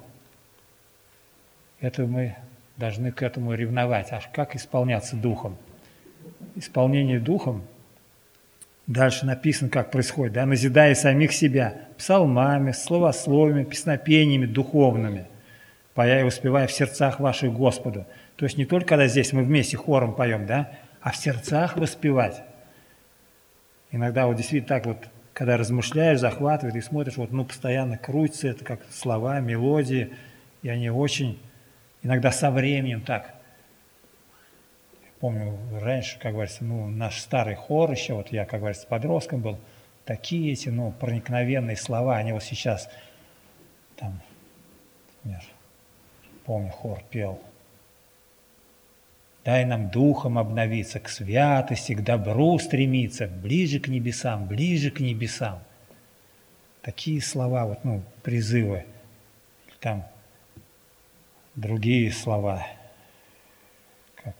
Это 1.79 2.07
мы 2.07 2.35
должны 2.77 3.11
к 3.11 3.23
этому 3.23 3.53
ревновать. 3.53 4.11
Аж 4.11 4.29
как 4.33 4.55
исполняться 4.55 5.15
духом? 5.15 5.57
Исполнение 6.55 7.19
духом, 7.19 7.63
дальше 8.85 9.25
написано, 9.25 9.69
как 9.69 9.91
происходит, 9.91 10.33
да, 10.33 10.45
назидая 10.45 10.95
самих 10.95 11.33
себя 11.33 11.81
псалмами, 11.97 12.71
словословиями, 12.71 13.63
песнопениями 13.63 14.45
духовными, 14.45 15.25
поя 15.93 16.21
и 16.21 16.23
успевая 16.23 16.67
в 16.67 16.71
сердцах 16.71 17.19
ваших 17.19 17.53
Господу. 17.53 18.05
То 18.37 18.45
есть 18.45 18.57
не 18.57 18.65
только 18.65 18.87
когда 18.87 19.07
здесь 19.07 19.33
мы 19.33 19.43
вместе 19.43 19.77
хором 19.77 20.13
поем, 20.13 20.45
да, 20.45 20.71
а 21.01 21.11
в 21.11 21.15
сердцах 21.15 21.77
воспевать. 21.77 22.43
Иногда 23.91 24.27
вот 24.27 24.35
действительно 24.35 24.67
так 24.67 24.85
вот, 24.85 24.97
когда 25.33 25.57
размышляешь, 25.57 26.19
захватывает 26.19 26.75
и 26.75 26.81
смотришь, 26.81 27.17
вот 27.17 27.31
ну 27.31 27.45
постоянно 27.45 27.97
крутится 27.97 28.49
это 28.49 28.65
как 28.65 28.81
слова, 28.91 29.39
мелодии, 29.39 30.13
и 30.61 30.69
они 30.69 30.89
очень 30.89 31.39
Иногда 32.07 32.31
со 32.31 32.51
временем 32.51 33.01
так. 33.01 33.33
Помню, 35.19 35.59
раньше, 35.81 36.17
как 36.19 36.31
говорится, 36.31 36.63
ну, 36.63 36.87
наш 36.87 37.19
старый 37.19 37.55
хор 37.55 37.91
еще, 37.91 38.13
вот 38.13 38.31
я, 38.31 38.45
как 38.45 38.61
говорится, 38.61 38.87
подростком 38.87 39.41
был, 39.41 39.59
такие 40.05 40.53
эти, 40.53 40.69
ну, 40.69 40.93
проникновенные 40.93 41.75
слова, 41.75 42.15
они 42.15 42.31
вот 42.31 42.43
сейчас, 42.43 42.89
там, 43.97 44.21
например, 45.21 45.43
помню, 46.45 46.69
хор 46.69 47.03
пел, 47.09 47.41
Дай 49.43 49.65
нам 49.65 49.89
духом 49.89 50.37
обновиться, 50.37 51.01
к 51.01 51.09
святости, 51.09 51.93
к 51.93 52.05
добру 52.05 52.57
стремиться, 52.57 53.27
ближе 53.27 53.81
к 53.81 53.89
небесам, 53.89 54.47
ближе 54.47 54.91
к 54.91 55.01
небесам. 55.01 55.59
Такие 56.81 57.21
слова, 57.21 57.65
вот, 57.65 57.83
ну, 57.83 58.01
призывы. 58.23 58.85
Там 59.81 60.05
другие 61.57 62.11
слова. 62.11 62.65
Как, 64.15 64.35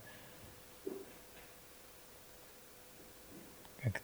как 3.82 4.02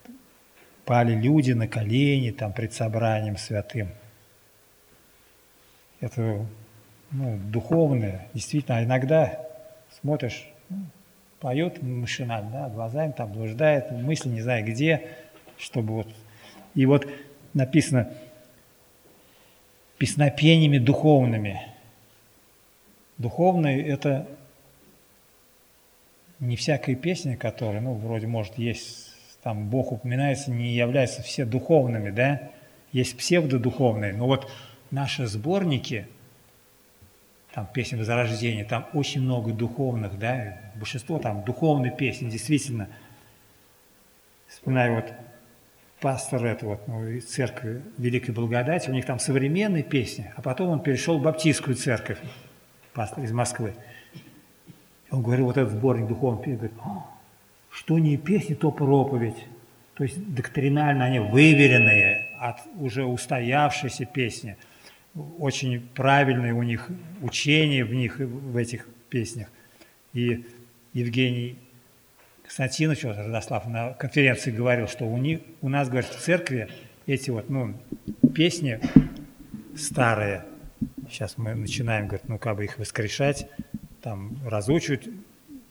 пали 0.85 1.15
люди 1.15 1.53
на 1.53 1.67
колени 1.67 2.31
там 2.33 2.53
пред 2.53 2.75
собранием 2.75 3.39
святым. 3.39 3.89
Это 6.01 6.45
ну, 7.13 7.39
духовное, 7.39 8.29
действительно, 8.35 8.79
а 8.79 8.85
иногда 8.85 9.41
смотришь, 10.01 10.47
ну, 10.69 10.85
поет 11.41 11.83
машинально, 11.83 12.51
да, 12.51 12.69
глазами 12.69 13.13
там 13.13 13.33
блуждает, 13.33 13.91
мысли 13.93 14.29
не 14.29 14.43
знаю 14.43 14.67
где, 14.67 15.09
чтобы 15.57 15.95
вот... 15.95 16.15
И 16.75 16.87
вот 16.87 17.07
написано 17.55 18.13
песнопениями 19.97 20.79
духовными– 20.79 21.69
Духовный– 23.19 23.81
это 23.83 24.27
не 26.41 26.57
всякая 26.57 26.97
песня, 26.97 27.37
которая, 27.37 27.81
ну, 27.81 27.95
вроде, 27.95 28.27
может, 28.27 28.59
есть, 28.59 29.13
там, 29.43 29.69
Бог 29.69 29.93
упоминается, 29.93 30.51
не 30.51 30.75
являются 30.75 31.23
все 31.23 31.45
духовными, 31.45 32.11
да? 32.11 32.51
Есть 32.93 33.17
псевдодуховные. 33.17 34.13
Но 34.13 34.27
вот 34.27 34.51
наши 34.91 35.27
сборники, 35.27 36.07
там, 37.53 37.69
песни 37.73 37.97
Возрождения, 37.97 38.65
там 38.65 38.89
очень 38.93 39.21
много 39.21 39.53
духовных, 39.53 40.19
да? 40.19 40.59
Большинство 40.75 41.19
там 41.19 41.45
духовных 41.45 41.97
песен, 41.97 42.29
действительно. 42.29 42.89
Вспоминаю 44.49 44.97
вот 44.97 45.13
пастор 46.01 46.45
этого 46.45 46.81
ну, 46.87 47.21
церкви 47.21 47.83
Великой 47.97 48.35
Благодати, 48.35 48.91
у 48.91 48.93
них 48.93 49.07
там 49.07 49.19
современные 49.19 49.83
песни, 49.83 50.33
а 50.37 50.43
потом 50.43 50.69
он 50.69 50.81
перешел 50.81 51.19
в 51.19 51.23
баптистскую 51.23 51.77
церковь, 51.77 52.19
пастор 52.95 53.25
из 53.25 53.33
Москвы. 53.33 53.75
Он 55.11 55.23
говорил, 55.23 55.47
вот 55.47 55.57
этот 55.57 55.73
сборник 55.73 56.07
духовных 56.09 56.45
песен, 56.45 56.57
говорит, 56.57 56.77
что 57.71 57.99
не 57.99 58.17
песни, 58.17 58.55
то 58.55 58.71
проповедь. 58.71 59.37
То 59.95 60.05
есть 60.05 60.35
доктринально 60.35 61.05
они 61.05 61.19
выверенные, 61.19 62.31
от 62.39 62.61
уже 62.77 63.05
устоявшейся 63.05 64.07
песни. 64.07 64.57
Очень 65.39 65.81
правильные 65.95 66.53
у 66.53 66.63
них 66.63 66.89
учения 67.23 67.85
в 67.85 67.95
них, 67.95 68.19
в 68.19 68.57
этих 68.57 68.89
песнях. 69.09 69.49
И 70.13 70.45
Евгений 70.93 71.59
Константинович 72.43 73.05
Родослав 73.05 73.67
на 73.67 73.93
конференции 73.93 74.51
говорил, 74.51 74.89
что 74.89 75.05
у, 75.05 75.17
них, 75.19 75.41
у 75.61 75.69
нас, 75.69 75.89
говорит, 75.89 76.11
в 76.11 76.21
церкви 76.21 76.69
эти 77.07 77.31
вот, 77.31 77.49
ну, 77.49 77.75
песни 78.35 78.81
старые, 79.77 80.45
сейчас 81.11 81.39
мы 81.39 81.55
начинаем, 81.55 82.07
говорит, 82.07 82.29
ну, 82.29 82.39
как 82.39 82.57
бы 82.57 82.65
их 82.65 82.79
воскрешать, 82.79 83.49
там, 84.03 84.39
разучивать 84.47 85.09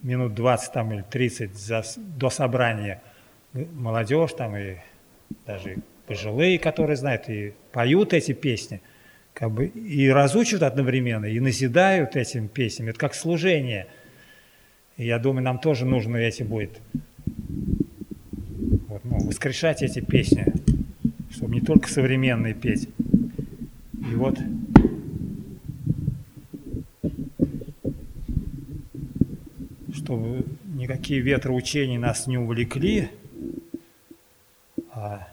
минут 0.01 0.33
20 0.33 0.71
там, 0.73 0.93
или 0.93 1.03
30 1.09 1.55
за, 1.55 1.83
до 1.97 2.29
собрания 2.29 3.01
молодежь 3.53 4.33
там 4.33 4.55
и 4.57 4.77
даже 5.45 5.77
пожилые, 6.07 6.59
которые 6.59 6.97
знают, 6.97 7.29
и 7.29 7.53
поют 7.71 8.13
эти 8.13 8.33
песни, 8.33 8.81
как 9.33 9.51
бы 9.51 9.67
и 9.67 10.09
разучивают 10.09 10.63
одновременно, 10.63 11.25
и 11.25 11.39
назидают 11.39 12.15
этим 12.15 12.47
песнями. 12.47 12.91
Это 12.91 12.99
как 12.99 13.15
служение. 13.15 13.87
И 14.97 15.05
я 15.05 15.19
думаю, 15.19 15.43
нам 15.43 15.59
тоже 15.59 15.85
нужно 15.85 16.17
эти 16.17 16.43
будет 16.43 16.81
вот, 18.87 19.03
ну, 19.05 19.17
воскрешать 19.25 19.81
эти 19.81 20.01
песни, 20.01 20.53
чтобы 21.31 21.55
не 21.55 21.61
только 21.61 21.89
современные 21.89 22.53
петь. 22.53 22.89
И 23.93 24.15
вот 24.15 24.37
чтобы 30.13 30.45
никакие 30.65 31.21
ветроучения 31.21 31.97
нас 31.97 32.27
не 32.27 32.37
увлекли, 32.37 33.09
а 34.91 35.27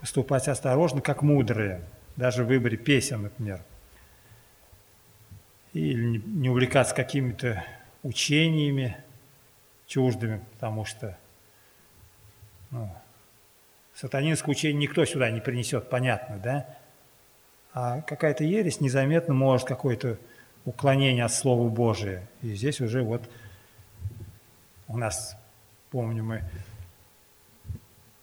поступать 0.00 0.48
осторожно, 0.48 1.02
как 1.02 1.20
мудрые, 1.22 1.82
даже 2.16 2.44
в 2.44 2.46
выборе 2.46 2.78
песен, 2.78 3.24
например. 3.24 3.60
Или 5.74 6.22
не 6.24 6.48
увлекаться 6.48 6.94
какими-то 6.94 7.62
учениями 8.02 8.96
чуждыми, 9.86 10.42
потому 10.54 10.86
что 10.86 11.18
ну, 12.70 12.90
сатанинское 13.94 14.52
учение 14.52 14.80
никто 14.80 15.04
сюда 15.04 15.30
не 15.30 15.40
принесет, 15.40 15.90
понятно, 15.90 16.38
да? 16.38 16.78
А 17.74 18.00
какая-то 18.00 18.42
ересь 18.44 18.80
незаметно 18.80 19.34
может 19.34 19.68
какое-то 19.68 20.18
уклонение 20.66 21.24
от 21.24 21.32
Слова 21.32 21.66
Божия. 21.68 22.22
И 22.42 22.54
здесь 22.54 22.80
уже 22.82 23.02
вот 23.02 23.22
у 24.88 24.98
нас, 24.98 25.36
помню, 25.90 26.22
мы 26.22 26.42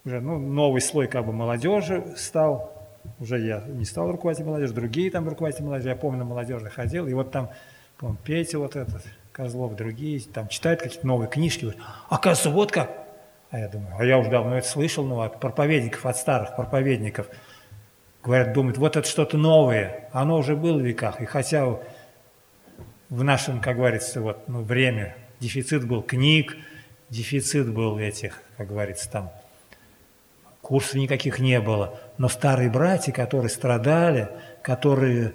уже 0.05 0.19
ну, 0.21 0.38
новый 0.38 0.81
слой 0.81 1.07
как 1.07 1.25
бы 1.25 1.31
молодежи 1.31 2.03
стал, 2.17 2.71
уже 3.19 3.39
я 3.39 3.63
не 3.65 3.85
стал 3.85 4.12
руководить 4.12 4.45
молодежи, 4.45 4.73
другие 4.73 5.09
там 5.09 5.27
руководители 5.27 5.63
молодежи, 5.63 5.89
я 5.89 5.95
помню, 5.95 6.19
на 6.19 6.25
молодежи 6.25 6.69
ходил, 6.69 7.07
и 7.07 7.13
вот 7.13 7.31
там, 7.31 7.50
помню, 7.97 8.17
Петя 8.23 8.59
вот 8.59 8.75
этот, 8.75 9.03
Козлов, 9.31 9.75
другие, 9.75 10.21
там 10.21 10.47
читают 10.47 10.81
какие-то 10.81 11.07
новые 11.07 11.29
книжки, 11.29 11.62
говорят, 11.62 11.81
оказывается, 12.09 12.50
вот 12.51 12.71
как. 12.71 12.91
А 13.50 13.59
я 13.59 13.67
думаю, 13.67 13.95
а 13.97 14.03
я 14.03 14.17
уже 14.17 14.29
давно 14.29 14.57
это 14.57 14.67
слышал, 14.67 15.05
ну, 15.05 15.21
от 15.21 15.39
проповедников, 15.39 16.05
от 16.05 16.17
старых 16.17 16.55
проповедников. 16.55 17.27
Говорят, 18.23 18.53
думают, 18.53 18.77
вот 18.77 18.95
это 18.95 19.07
что-то 19.07 19.38
новое, 19.38 20.09
оно 20.12 20.38
уже 20.38 20.56
было 20.56 20.77
в 20.77 20.82
веках. 20.82 21.21
И 21.21 21.25
хотя 21.25 21.67
в 23.13 23.23
нашем, 23.23 23.62
как 23.62 23.78
говорится, 23.78 24.21
вот, 24.21 24.47
ну, 24.47 24.63
время 24.63 25.15
дефицит 25.39 25.86
был 25.86 26.02
книг, 26.02 26.58
дефицит 27.10 27.71
был 27.71 27.99
этих, 27.99 28.41
как 28.58 28.69
говорится, 28.69 29.08
там, 29.08 29.32
курсов 30.63 30.95
никаких 30.95 31.38
не 31.38 31.62
было. 31.62 31.99
Но 32.17 32.28
старые 32.28 32.71
братья, 32.71 33.12
которые 33.12 33.49
страдали, 33.49 34.30
которые 34.63 35.34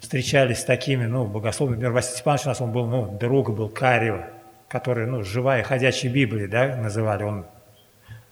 встречались 0.00 0.62
с 0.62 0.64
такими, 0.64 1.06
ну, 1.06 1.26
богословами, 1.26 1.74
например, 1.74 1.92
Василий 1.92 2.16
Степанович 2.16 2.46
у 2.46 2.48
нас, 2.48 2.60
он 2.60 2.72
был, 2.72 2.86
ну, 2.86 3.18
друг 3.20 3.54
был 3.54 3.68
Карева, 3.68 4.26
который, 4.66 5.06
ну, 5.06 5.22
живая, 5.22 5.62
ходячая 5.62 6.10
Библия, 6.10 6.48
да, 6.48 6.74
называли, 6.74 7.22
он 7.22 7.46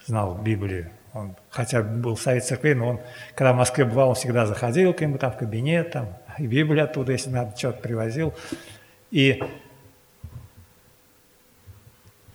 знал 0.05 0.35
Библию. 0.35 0.91
Он, 1.13 1.37
хотя 1.51 1.81
был 1.83 2.17
Совет 2.17 2.45
Церкви, 2.45 2.73
но 2.73 2.89
он, 2.89 3.01
когда 3.37 3.53
в 3.53 3.57
Москве 3.57 3.85
бывал, 3.85 4.09
он 4.09 4.15
всегда 4.17 4.47
заходил 4.47 4.93
к 4.95 5.01
нему 5.01 5.17
там 5.17 5.31
в 5.31 5.37
кабинет, 5.37 5.93
там, 5.93 6.09
и 6.39 6.47
Библию 6.47 6.85
оттуда, 6.85 7.13
если 7.13 7.31
надо, 7.31 7.57
что-то 7.57 7.81
привозил. 7.81 8.35
И 9.11 9.43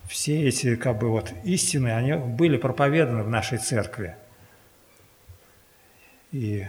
все 0.08 0.48
эти 0.48 0.76
как 0.76 1.00
бы 1.00 1.10
вот 1.10 1.34
истины, 1.44 1.90
они 1.90 2.14
были 2.14 2.58
проповеданы 2.58 3.24
в 3.24 3.30
нашей 3.30 3.58
церкви. 3.58 4.16
И, 6.32 6.68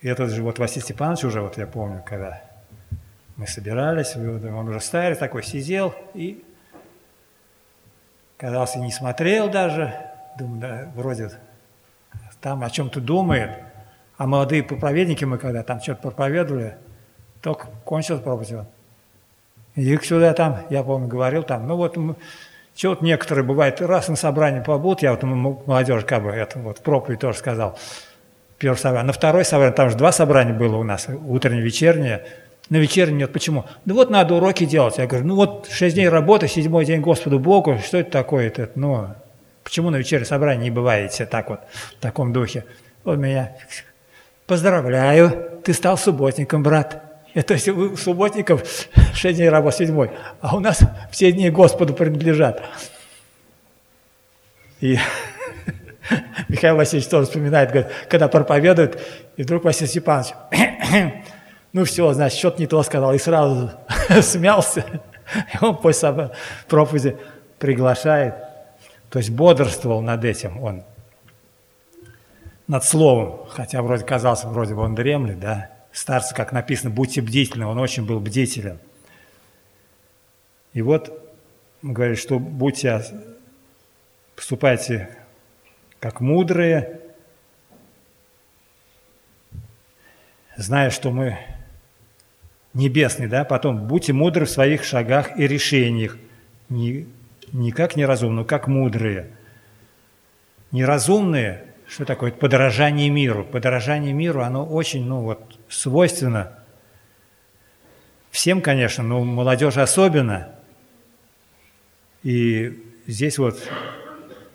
этот 0.00 0.30
же 0.30 0.42
вот 0.42 0.58
Василий 0.58 0.82
Степанович 0.82 1.24
уже, 1.24 1.40
вот 1.40 1.58
я 1.58 1.66
помню, 1.66 2.02
когда 2.04 2.42
мы 3.36 3.46
собирались, 3.46 4.14
он 4.16 4.68
уже 4.68 4.80
старый 4.80 5.16
такой 5.16 5.42
сидел 5.42 5.94
и 6.14 6.44
казался 8.36 8.78
не 8.80 8.90
смотрел 8.90 9.48
даже, 9.50 9.94
думаю, 10.38 10.60
да, 10.60 10.92
вроде 10.94 11.30
там 12.40 12.64
о 12.64 12.70
чем-то 12.70 13.00
думает, 13.00 13.71
а 14.22 14.26
молодые 14.28 14.62
проповедники 14.62 15.24
мы 15.24 15.36
когда 15.36 15.64
там 15.64 15.80
что-то 15.80 16.02
проповедовали, 16.02 16.76
только 17.40 17.66
кончилась 17.84 18.22
проповедь. 18.22 18.54
Их 19.74 20.04
сюда 20.04 20.32
там, 20.32 20.60
я 20.70 20.84
помню, 20.84 21.08
говорил 21.08 21.42
там, 21.42 21.66
ну 21.66 21.74
вот, 21.74 21.98
что 22.76 22.90
вот 22.90 23.02
некоторые 23.02 23.44
бывает, 23.44 23.80
раз 23.80 24.06
на 24.06 24.14
собрании 24.14 24.60
побудут, 24.60 25.02
я 25.02 25.10
вот 25.10 25.24
молодежь 25.24 26.04
как 26.04 26.22
бы 26.22 26.30
это 26.30 26.60
вот 26.60 26.78
проповедь 26.82 27.18
тоже 27.18 27.36
сказал, 27.38 27.76
первое 28.58 28.78
собрание. 28.78 29.08
На 29.08 29.12
второе 29.12 29.42
собрание, 29.42 29.74
там 29.74 29.90
же 29.90 29.96
два 29.96 30.12
собрания 30.12 30.52
было 30.52 30.76
у 30.76 30.84
нас, 30.84 31.08
утреннее, 31.08 31.64
вечернее. 31.64 32.24
На 32.70 32.76
вечернее 32.76 33.18
нет, 33.18 33.32
почему? 33.32 33.64
Ну 33.86 33.94
вот 33.94 34.08
надо 34.08 34.34
уроки 34.34 34.66
делать. 34.66 34.98
Я 34.98 35.08
говорю, 35.08 35.26
ну 35.26 35.34
вот 35.34 35.68
шесть 35.68 35.96
дней 35.96 36.08
работы, 36.08 36.46
седьмой 36.46 36.84
день 36.84 37.00
Господу 37.00 37.40
Богу, 37.40 37.78
что 37.84 37.98
это 37.98 38.12
такое? 38.12 38.46
Это, 38.46 38.70
ну, 38.76 39.08
почему 39.64 39.90
на 39.90 39.96
вечернее 39.96 40.26
собрание 40.26 40.62
не 40.62 40.70
бываете 40.70 41.26
так 41.26 41.50
вот, 41.50 41.60
в 41.98 42.00
таком 42.00 42.32
духе? 42.32 42.64
Вот 43.02 43.18
меня 43.18 43.56
Поздравляю, 44.46 45.60
ты 45.64 45.72
стал 45.72 45.96
субботником, 45.96 46.62
брат. 46.62 47.02
Это 47.34 47.54
есть 47.54 47.68
у 47.68 47.96
субботников 47.96 48.62
6 49.14 49.36
дней 49.36 49.48
работы, 49.48 49.78
седьмой, 49.78 50.10
а 50.40 50.56
у 50.56 50.60
нас 50.60 50.80
все 51.10 51.32
дни 51.32 51.48
Господу 51.48 51.94
принадлежат. 51.94 52.62
И 54.80 54.98
Михаил 56.48 56.76
Васильевич 56.76 57.08
тоже 57.08 57.26
вспоминает, 57.26 57.70
говорит, 57.70 57.90
когда 58.10 58.28
проповедует, 58.28 59.00
и 59.36 59.44
вдруг 59.44 59.64
Василий 59.64 59.88
Степанович, 59.88 60.34
ну 61.72 61.84
все, 61.84 62.12
значит, 62.12 62.38
что-то 62.38 62.60
не 62.60 62.66
то 62.66 62.82
сказал, 62.82 63.14
и 63.14 63.18
сразу 63.18 63.70
смялся. 64.20 64.84
И 65.54 65.64
он 65.64 65.76
после 65.76 66.32
проповеди 66.68 67.16
приглашает, 67.58 68.34
то 69.08 69.18
есть 69.18 69.30
бодрствовал 69.30 70.02
над 70.02 70.24
этим 70.24 70.62
он 70.62 70.82
над 72.68 72.84
словом, 72.84 73.46
хотя 73.48 73.82
вроде 73.82 74.04
казался, 74.04 74.48
вроде 74.48 74.74
бы 74.74 74.82
он 74.82 74.94
дремлет, 74.94 75.40
да. 75.40 75.70
Старцы, 75.92 76.34
как 76.34 76.52
написано, 76.52 76.90
будьте 76.90 77.20
бдительны, 77.20 77.66
он 77.66 77.78
очень 77.78 78.06
был 78.06 78.18
бдителен. 78.20 78.78
И 80.72 80.80
вот 80.80 81.10
он 81.82 81.92
говорит, 81.92 82.18
что 82.18 82.38
будьте, 82.38 83.04
поступайте 84.34 85.16
как 86.00 86.20
мудрые, 86.20 87.00
зная, 90.56 90.90
что 90.90 91.10
мы 91.10 91.38
небесные, 92.74 93.28
да, 93.28 93.44
потом 93.44 93.86
будьте 93.86 94.12
мудры 94.12 94.46
в 94.46 94.50
своих 94.50 94.84
шагах 94.84 95.38
и 95.38 95.46
решениях, 95.46 96.16
не, 96.68 97.06
не 97.52 97.70
как 97.70 97.96
неразумные, 97.96 98.46
как 98.46 98.66
мудрые. 98.66 99.30
Неразумные 100.70 101.64
что 101.92 102.06
такое 102.06 102.32
подражание 102.32 103.10
миру? 103.10 103.44
Подражание 103.44 104.14
миру, 104.14 104.40
оно 104.40 104.64
очень, 104.64 105.04
ну 105.04 105.20
вот, 105.20 105.58
свойственно 105.68 106.58
всем, 108.30 108.62
конечно, 108.62 109.04
но 109.04 109.22
молодежи 109.22 109.82
особенно. 109.82 110.48
И 112.22 112.82
здесь 113.06 113.36
вот, 113.36 113.62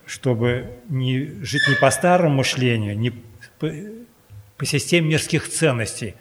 чтобы 0.08 0.80
не 0.90 1.28
жить 1.44 1.62
не 1.68 1.76
по 1.76 1.92
старому 1.92 2.38
мышлению, 2.38 2.98
не 2.98 3.12
по, 3.60 3.72
по 4.58 4.66
системе 4.66 5.10
мирских 5.10 5.48
ценностей, 5.48 6.16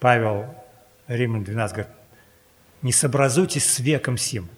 Павел 0.00 0.52
Римлян 1.06 1.44
12 1.44 1.76
говорит, 1.76 1.94
не 2.82 2.90
сообразуйтесь 2.90 3.64
с 3.64 3.78
веком 3.78 4.18
сим. 4.18 4.48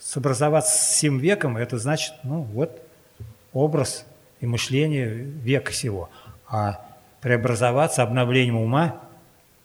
Сообразоваться 0.00 0.76
с 0.76 0.88
всем 0.96 1.18
веком, 1.18 1.56
это 1.56 1.78
значит, 1.78 2.14
ну 2.24 2.40
вот, 2.42 2.82
образ 3.52 4.06
и 4.40 4.46
мышление 4.46 5.08
века 5.08 5.72
сего. 5.72 6.10
А 6.48 6.86
преобразоваться 7.20 8.02
обновлением 8.02 8.56
ума 8.56 9.00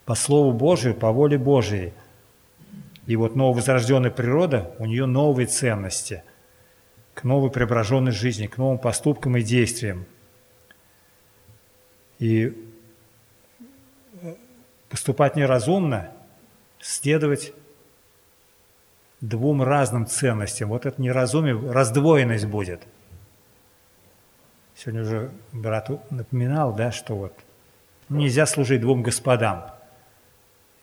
по 0.05 0.15
Слову 0.15 0.51
Божию, 0.51 0.93
по 0.93 1.11
воле 1.11 1.38
Божией. 1.38 1.93
И 3.07 3.15
вот 3.15 3.35
нововозрожденная 3.35 4.11
природа, 4.11 4.75
у 4.79 4.85
нее 4.85 5.05
новые 5.05 5.47
ценности 5.47 6.23
к 7.13 7.23
новой 7.23 7.49
преображенной 7.49 8.11
жизни, 8.11 8.47
к 8.47 8.57
новым 8.57 8.77
поступкам 8.77 9.38
и 9.38 9.41
действиям. 9.41 10.05
И 12.19 12.53
поступать 14.89 15.35
неразумно, 15.35 16.11
следовать 16.79 17.53
двум 19.21 19.63
разным 19.63 20.07
ценностям. 20.07 20.69
Вот 20.69 20.85
это 20.85 21.01
неразумие, 21.01 21.57
раздвоенность 21.71 22.45
будет. 22.45 22.81
Сегодня 24.75 25.03
уже 25.03 25.31
брат 25.53 25.89
напоминал, 26.11 26.73
да, 26.73 26.91
что 26.91 27.15
вот 27.15 27.33
нельзя 28.09 28.45
служить 28.45 28.81
двум 28.81 29.03
господам. 29.03 29.71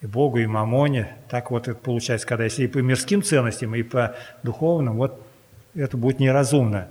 И 0.01 0.07
Богу, 0.07 0.39
и 0.39 0.47
Мамоне. 0.47 1.15
Так 1.29 1.51
вот 1.51 1.67
это 1.67 1.79
получается, 1.79 2.27
когда 2.27 2.43
если 2.43 2.63
и 2.63 2.67
по 2.67 2.79
мирским 2.79 3.21
ценностям, 3.23 3.73
и 3.75 3.83
по 3.83 4.15
духовным, 4.41 4.97
вот 4.97 5.25
это 5.75 5.95
будет 5.95 6.19
неразумно. 6.19 6.89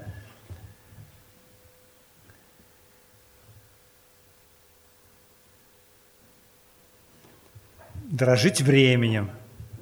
Дорожить 8.05 8.61
временем, 8.61 9.31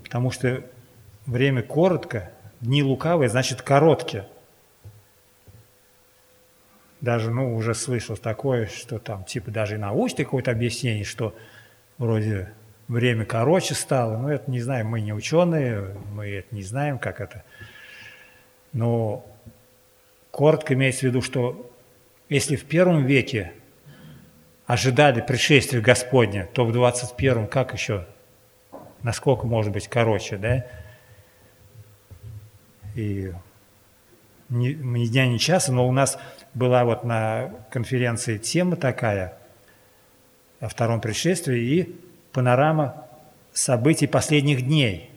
потому 0.04 0.30
что 0.30 0.64
время 1.26 1.62
коротко, 1.62 2.30
дни 2.60 2.82
лукавые, 2.82 3.28
значит 3.28 3.60
короткие. 3.60 4.26
Даже, 7.00 7.30
ну, 7.30 7.54
уже 7.56 7.74
слышал 7.74 8.16
такое, 8.16 8.66
что 8.66 8.98
там, 8.98 9.24
типа, 9.24 9.50
даже 9.50 9.76
и 9.76 9.78
научное 9.78 10.24
какое-то 10.24 10.50
объяснение, 10.50 11.04
что 11.04 11.34
вроде 11.96 12.52
время 12.88 13.24
короче 13.24 13.74
стало. 13.74 14.18
Но 14.18 14.30
это 14.30 14.50
не 14.50 14.60
знаем, 14.60 14.88
мы 14.88 15.00
не 15.00 15.12
ученые, 15.12 15.96
мы 16.12 16.28
это 16.28 16.54
не 16.54 16.62
знаем, 16.62 16.98
как 16.98 17.20
это. 17.20 17.42
Но 18.72 19.24
коротко 20.30 20.74
имеется 20.74 21.00
в 21.00 21.02
виду, 21.04 21.22
что 21.22 21.70
если 22.28 22.56
в 22.56 22.64
первом 22.64 23.06
веке 23.06 23.52
ожидали 24.66 25.20
пришествия 25.20 25.80
Господня, 25.80 26.48
то 26.52 26.64
в 26.64 26.70
21-м 26.70 27.48
как 27.48 27.72
еще, 27.72 28.06
насколько 29.02 29.46
может 29.46 29.72
быть 29.72 29.88
короче, 29.88 30.36
да? 30.36 30.66
И 32.94 33.32
ни, 34.48 34.68
ни 34.68 35.06
дня, 35.06 35.26
ни 35.26 35.38
часа, 35.38 35.72
но 35.72 35.88
у 35.88 35.92
нас 35.92 36.18
была 36.54 36.84
вот 36.84 37.04
на 37.04 37.50
конференции 37.70 38.38
тема 38.38 38.76
такая 38.76 39.34
о 40.60 40.68
втором 40.68 41.00
пришествии 41.00 41.60
и 41.60 41.96
панорама 42.32 43.06
событий 43.52 44.06
последних 44.06 44.62
дней. 44.62 45.10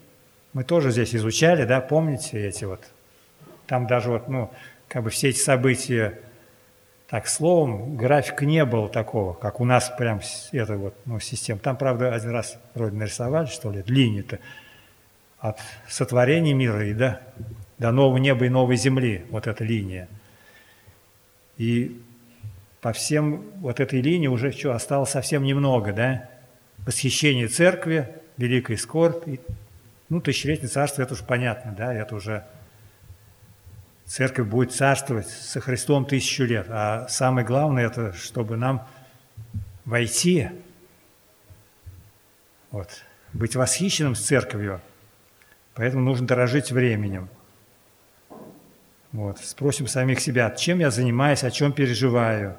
Мы 0.53 0.63
тоже 0.63 0.91
здесь 0.91 1.15
изучали, 1.15 1.65
да, 1.65 1.81
помните 1.81 2.45
эти 2.47 2.65
вот, 2.65 2.81
там 3.67 3.87
даже 3.87 4.09
вот, 4.09 4.27
ну, 4.27 4.51
как 4.87 5.03
бы 5.03 5.09
все 5.09 5.29
эти 5.29 5.39
события, 5.39 6.19
так, 7.07 7.27
словом, 7.27 7.95
графика 7.95 8.45
не 8.45 8.63
было 8.65 8.89
такого, 8.89 9.33
как 9.33 9.59
у 9.59 9.65
нас 9.65 9.91
прям 9.97 10.21
это 10.51 10.77
вот, 10.77 10.95
ну, 11.05 11.19
система. 11.19 11.59
Там, 11.59 11.77
правда, 11.77 12.13
один 12.13 12.31
раз 12.31 12.57
вроде 12.73 12.95
нарисовали, 12.95 13.47
что 13.47 13.71
ли, 13.71 13.83
линию-то 13.85 14.39
от 15.39 15.59
сотворения 15.89 16.53
мира 16.53 16.87
и 16.87 16.93
до, 16.93 17.19
до 17.77 17.91
нового 17.91 18.17
неба 18.17 18.45
и 18.45 18.49
новой 18.49 18.77
земли, 18.77 19.25
вот 19.29 19.47
эта 19.47 19.63
линия. 19.63 20.07
И 21.63 22.01
по 22.81 22.91
всем 22.91 23.41
вот 23.61 23.79
этой 23.79 24.01
линии 24.01 24.27
уже 24.27 24.51
что, 24.51 24.73
осталось 24.73 25.11
совсем 25.11 25.43
немного, 25.43 25.93
да? 25.93 26.29
Восхищение 26.79 27.47
церкви, 27.47 28.13
великая 28.35 28.75
скорбь. 28.75 29.25
И, 29.29 29.39
ну, 30.09 30.19
тысячелетнее 30.19 30.67
царство, 30.67 31.01
это 31.01 31.13
уже 31.13 31.23
понятно, 31.23 31.71
да, 31.71 31.93
это 31.93 32.15
уже 32.15 32.43
церковь 34.03 34.49
будет 34.49 34.73
царствовать 34.73 35.29
со 35.29 35.61
Христом 35.61 36.05
тысячу 36.05 36.43
лет. 36.43 36.65
А 36.69 37.07
самое 37.07 37.47
главное, 37.47 37.85
это 37.85 38.11
чтобы 38.11 38.57
нам 38.57 38.85
войти, 39.85 40.49
вот, 42.71 42.89
быть 43.31 43.55
восхищенным 43.55 44.15
с 44.15 44.19
церковью. 44.19 44.81
Поэтому 45.75 46.03
нужно 46.03 46.27
дорожить 46.27 46.73
временем. 46.73 47.29
Вот. 49.13 49.37
Спросим 49.37 49.87
самих 49.87 50.19
себя, 50.19 50.49
чем 50.49 50.79
я 50.79 50.89
занимаюсь, 50.89 51.43
о 51.43 51.51
чем 51.51 51.71
переживаю. 51.71 52.57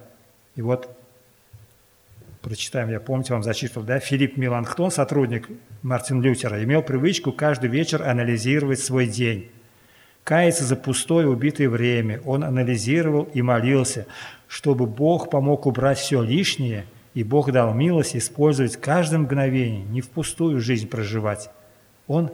И 0.55 0.63
вот 0.63 0.89
прочитаем, 2.41 2.91
я 2.91 3.01
помните, 3.01 3.33
вам 3.33 3.43
зачитывал, 3.43 3.85
да, 3.85 3.99
Филипп 3.99 4.37
Миланхтон, 4.37 4.91
сотрудник 4.93 5.49
Мартин 5.83 6.23
Лютера, 6.23 6.63
имел 6.63 6.83
привычку 6.83 7.33
каждый 7.33 7.71
вечер 7.71 8.03
анализировать 8.03 8.79
свой 8.79 9.09
день. 9.09 9.51
Каяться 10.23 10.65
за 10.65 10.77
пустое 10.77 11.29
убитое 11.29 11.69
время. 11.69 12.21
Он 12.25 12.45
анализировал 12.45 13.25
и 13.35 13.43
молился, 13.43 14.07
чтобы 14.47 14.87
Бог 14.87 15.31
помог 15.31 15.67
убрать 15.67 15.99
все 15.99 16.23
лишнее, 16.23 16.87
и 17.15 17.25
Бог 17.25 17.51
дал 17.51 17.75
милость 17.75 18.17
использовать 18.17 18.77
каждое 18.77 19.19
мгновение, 19.19 19.83
не 19.83 20.01
впустую 20.01 20.61
жизнь 20.61 20.89
проживать. 20.89 21.51
Он 22.07 22.31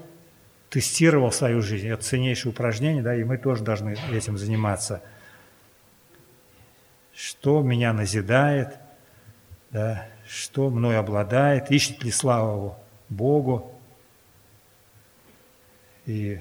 тестировал 0.71 1.33
свою 1.33 1.61
жизнь. 1.61 1.89
Это 1.89 2.03
ценнейшее 2.03 2.53
упражнение, 2.53 3.03
да, 3.03 3.15
и 3.15 3.25
мы 3.25 3.37
тоже 3.37 3.63
должны 3.65 3.97
этим 4.13 4.39
заниматься. 4.39 5.03
Что 7.15 7.61
меня 7.61 7.93
назидает, 7.93 8.79
да, 9.71 10.07
что 10.27 10.71
мной 10.71 10.97
обладает, 10.97 11.71
ищет 11.71 12.03
ли 12.03 12.11
славу 12.11 12.79
Богу. 13.09 13.79
И 16.07 16.41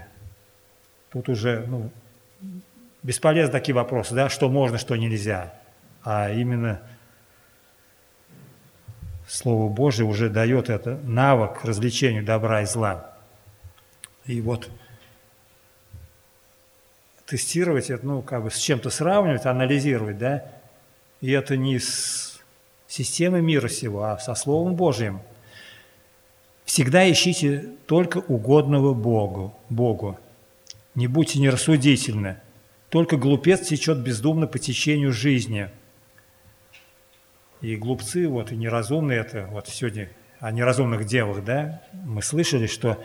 тут 1.09 1.27
уже 1.27 1.65
ну, 1.67 1.91
бесполезны 3.03 3.51
такие 3.51 3.75
вопросы, 3.75 4.15
да, 4.15 4.29
что 4.29 4.47
можно, 4.47 4.77
что 4.77 4.95
нельзя. 4.95 5.53
А 6.03 6.29
именно 6.31 6.81
Слово 9.27 9.71
Божие 9.71 10.07
уже 10.07 10.27
дает 10.27 10.69
это 10.69 10.97
навык 11.03 11.63
развлечению 11.63 12.23
добра 12.23 12.63
и 12.63 12.65
зла. 12.65 13.18
И 14.29 14.41
вот 14.41 14.69
тестировать 17.25 17.89
это, 17.89 18.05
ну, 18.05 18.21
как 18.21 18.43
бы 18.43 18.51
с 18.51 18.57
чем-то 18.57 18.91
сравнивать, 18.91 19.47
анализировать, 19.47 20.19
да, 20.19 20.45
и 21.19 21.31
это 21.31 21.57
не 21.57 21.79
с 21.79 22.39
системой 22.87 23.41
мира 23.41 23.67
сего, 23.69 24.03
а 24.03 24.19
со 24.19 24.35
Словом 24.35 24.75
Божьим. 24.75 25.21
Всегда 26.63 27.11
ищите 27.11 27.71
только 27.87 28.19
угодного 28.19 28.93
Богу, 28.93 29.57
Богу. 29.69 30.19
Не 30.93 31.07
будьте 31.07 31.39
нерассудительны. 31.39 32.37
Только 32.89 33.17
глупец 33.17 33.67
течет 33.67 33.97
бездумно 33.97 34.45
по 34.45 34.59
течению 34.59 35.11
жизни. 35.11 35.71
И 37.61 37.75
глупцы, 37.75 38.27
вот, 38.27 38.51
и 38.51 38.55
неразумные, 38.55 39.21
это 39.21 39.47
вот 39.49 39.69
сегодня 39.69 40.11
о 40.39 40.51
неразумных 40.51 41.07
девах, 41.07 41.43
да, 41.43 41.81
мы 41.93 42.21
слышали, 42.21 42.67
что 42.67 43.03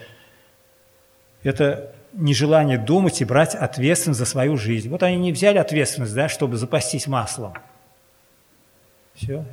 это 1.44 1.94
нежелание 2.14 2.78
думать 2.78 3.20
и 3.20 3.24
брать 3.24 3.54
ответственность 3.54 4.18
за 4.18 4.26
свою 4.26 4.56
жизнь. 4.56 4.88
Вот 4.88 5.02
они 5.02 5.16
не 5.18 5.32
взяли 5.32 5.58
ответственность, 5.58 6.14
да, 6.14 6.28
чтобы 6.28 6.56
запастись 6.56 7.06
маслом. 7.06 7.54
Все. 9.14 9.44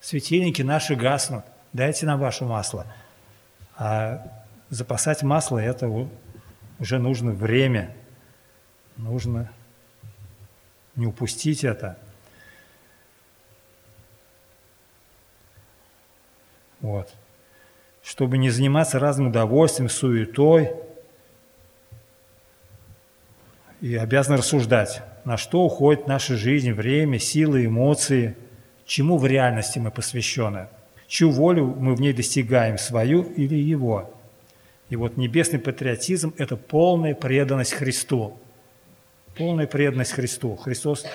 Светильники 0.00 0.62
наши 0.62 0.94
гаснут. 0.94 1.44
Дайте 1.72 2.06
нам 2.06 2.20
ваше 2.20 2.44
масло. 2.44 2.86
А 3.76 4.26
запасать 4.70 5.22
масло– 5.22 5.58
это 5.58 5.88
уже 6.78 6.98
нужно 6.98 7.32
время. 7.32 7.94
Нужно 8.96 9.50
не 10.96 11.06
упустить 11.06 11.64
это. 11.64 11.98
Вот 16.80 17.14
чтобы 18.02 18.38
не 18.38 18.50
заниматься 18.50 18.98
разным 18.98 19.28
удовольствием, 19.28 19.88
суетой, 19.88 20.72
и 23.80 23.96
обязаны 23.96 24.36
рассуждать, 24.38 25.02
на 25.24 25.36
что 25.36 25.62
уходит 25.62 26.06
наша 26.06 26.36
жизнь, 26.36 26.72
время, 26.72 27.18
силы, 27.18 27.64
эмоции, 27.64 28.36
чему 28.84 29.16
в 29.16 29.26
реальности 29.26 29.78
мы 29.78 29.90
посвящены, 29.90 30.68
чью 31.06 31.30
волю 31.30 31.66
мы 31.78 31.94
в 31.94 32.00
ней 32.00 32.12
достигаем, 32.12 32.76
свою 32.76 33.22
или 33.22 33.54
его. 33.54 34.12
И 34.90 34.96
вот 34.96 35.16
небесный 35.16 35.60
патриотизм– 35.60 36.34
это 36.38 36.56
полная 36.56 37.14
преданность 37.14 37.74
Христу. 37.74 38.36
Полная 39.36 39.68
преданность 39.68 40.12
Христу. 40.12 40.56
Христос 40.56 41.06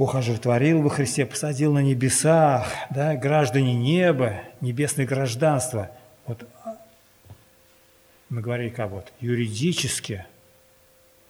Бог 0.00 0.14
оживотворил 0.14 0.80
во 0.80 0.88
Христе, 0.88 1.26
посадил 1.26 1.74
на 1.74 1.80
небесах, 1.80 2.72
да, 2.88 3.14
граждане 3.16 3.74
неба, 3.74 4.40
небесное 4.62 5.06
гражданство. 5.06 5.90
Вот 6.24 6.42
мы 8.30 8.40
говорили, 8.40 8.70
как 8.70 8.88
вот 8.92 9.12
юридически 9.20 10.24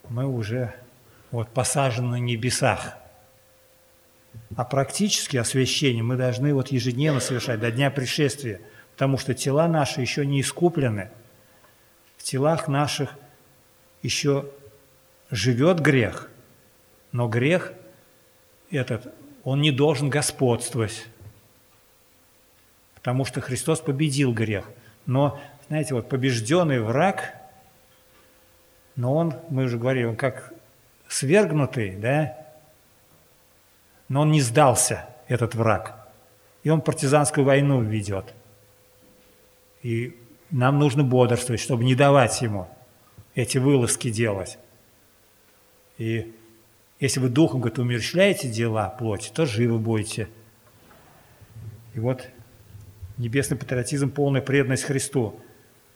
мы 0.07 0.25
уже 0.25 0.73
вот 1.31 1.49
посажены 1.49 2.11
на 2.11 2.19
небесах. 2.21 2.93
А 4.55 4.63
практически 4.63 5.35
освящение 5.35 6.01
мы 6.01 6.15
должны 6.15 6.53
вот 6.53 6.69
ежедневно 6.69 7.19
совершать 7.19 7.59
до 7.59 7.71
дня 7.71 7.91
пришествия, 7.91 8.61
потому 8.93 9.17
что 9.17 9.33
тела 9.33 9.67
наши 9.67 9.99
еще 9.99 10.25
не 10.25 10.39
искуплены. 10.39 11.11
В 12.15 12.23
телах 12.23 12.69
наших 12.69 13.13
еще 14.01 14.49
живет 15.29 15.81
грех, 15.81 16.29
но 17.11 17.27
грех 17.27 17.73
этот, 18.71 19.13
он 19.43 19.61
не 19.61 19.71
должен 19.71 20.09
господствовать, 20.09 21.07
потому 22.95 23.25
что 23.25 23.41
Христос 23.41 23.79
победил 23.81 24.33
грех. 24.33 24.65
Но, 25.05 25.39
знаете, 25.67 25.93
вот 25.93 26.09
побежденный 26.09 26.79
враг, 26.79 27.33
но 28.95 29.15
он, 29.15 29.35
мы 29.49 29.63
уже 29.63 29.77
говорили, 29.77 30.05
он 30.05 30.15
как 30.15 30.53
свергнутый, 31.07 31.95
да, 31.95 32.37
но 34.07 34.21
он 34.21 34.31
не 34.31 34.41
сдался, 34.41 35.07
этот 35.31 35.55
враг. 35.55 35.95
И 36.63 36.69
он 36.69 36.81
партизанскую 36.81 37.45
войну 37.45 37.81
ведет. 37.81 38.33
И 39.81 40.19
нам 40.51 40.77
нужно 40.77 41.03
бодрствовать, 41.03 41.61
чтобы 41.61 41.85
не 41.85 41.95
давать 41.95 42.41
ему 42.41 42.67
эти 43.33 43.57
вылазки 43.57 44.11
делать. 44.11 44.59
И 45.97 46.35
если 47.01 47.19
вы 47.19 47.27
духом, 47.27 47.59
говорит, 47.59 47.79
умерщвляете 47.79 48.47
дела 48.47 48.87
плоти, 48.87 49.29
то 49.33 49.45
живы 49.45 49.77
будете. 49.79 50.29
И 51.93 51.99
вот 51.99 52.29
небесный 53.17 53.57
патриотизм, 53.57 54.09
полная 54.09 54.41
преданность 54.41 54.83
Христу, 54.83 55.37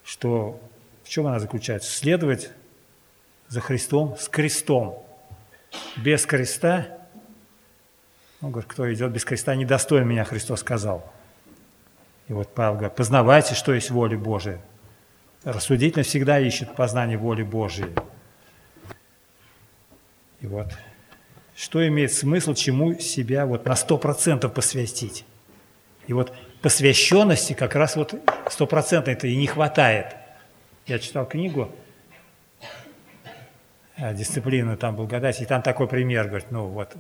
что 0.04 0.60
в 1.04 1.08
чем 1.08 1.28
она 1.28 1.40
заключается? 1.40 1.90
Следовать 1.90 2.52
за 3.48 3.62
Христом 3.62 4.18
с 4.20 4.28
крестом. 4.28 5.02
Без 5.96 6.26
креста 6.26 6.88
он 8.42 8.52
говорит, 8.52 8.70
кто 8.70 8.92
идет 8.94 9.12
без 9.12 9.26
креста, 9.26 9.56
недостоин 9.56 10.08
меня, 10.08 10.24
Христос 10.24 10.60
сказал. 10.60 11.12
И 12.28 12.34
вот 12.34 12.54
Павел 12.54 12.74
говорит, 12.74 12.96
познавайте, 12.96 13.56
что 13.56 13.74
есть 13.74 13.92
воля 13.92 14.18
Божия. 14.18 14.60
Рассудительно 15.44 16.04
всегда 16.04 16.40
ищет 16.40 16.76
познание 16.76 17.18
воли 17.18 17.44
Божией. 17.44 17.94
И 20.42 20.48
вот, 20.48 20.68
что 21.56 21.88
имеет 21.88 22.12
смысл, 22.14 22.54
чему 22.54 23.00
себя 23.00 23.46
вот 23.46 23.66
на 23.66 23.76
сто 23.76 23.98
процентов 23.98 24.54
посвятить. 24.54 25.26
И 26.08 26.14
вот 26.14 26.34
посвященности 26.62 27.54
как 27.54 27.76
раз 27.76 27.96
вот 27.96 28.14
стопроцентной-то 28.50 29.28
и 29.28 29.36
не 29.36 29.48
хватает. 29.48 30.16
Я 30.86 31.00
читал 31.00 31.26
книгу 31.26 31.74
«Дисциплина 33.98 34.76
там 34.76 34.96
благодати», 34.96 35.44
и 35.44 35.46
там 35.46 35.62
такой 35.62 35.88
пример, 35.88 36.28
говорит, 36.28 36.52
ну 36.52 36.68
вот 36.68 36.94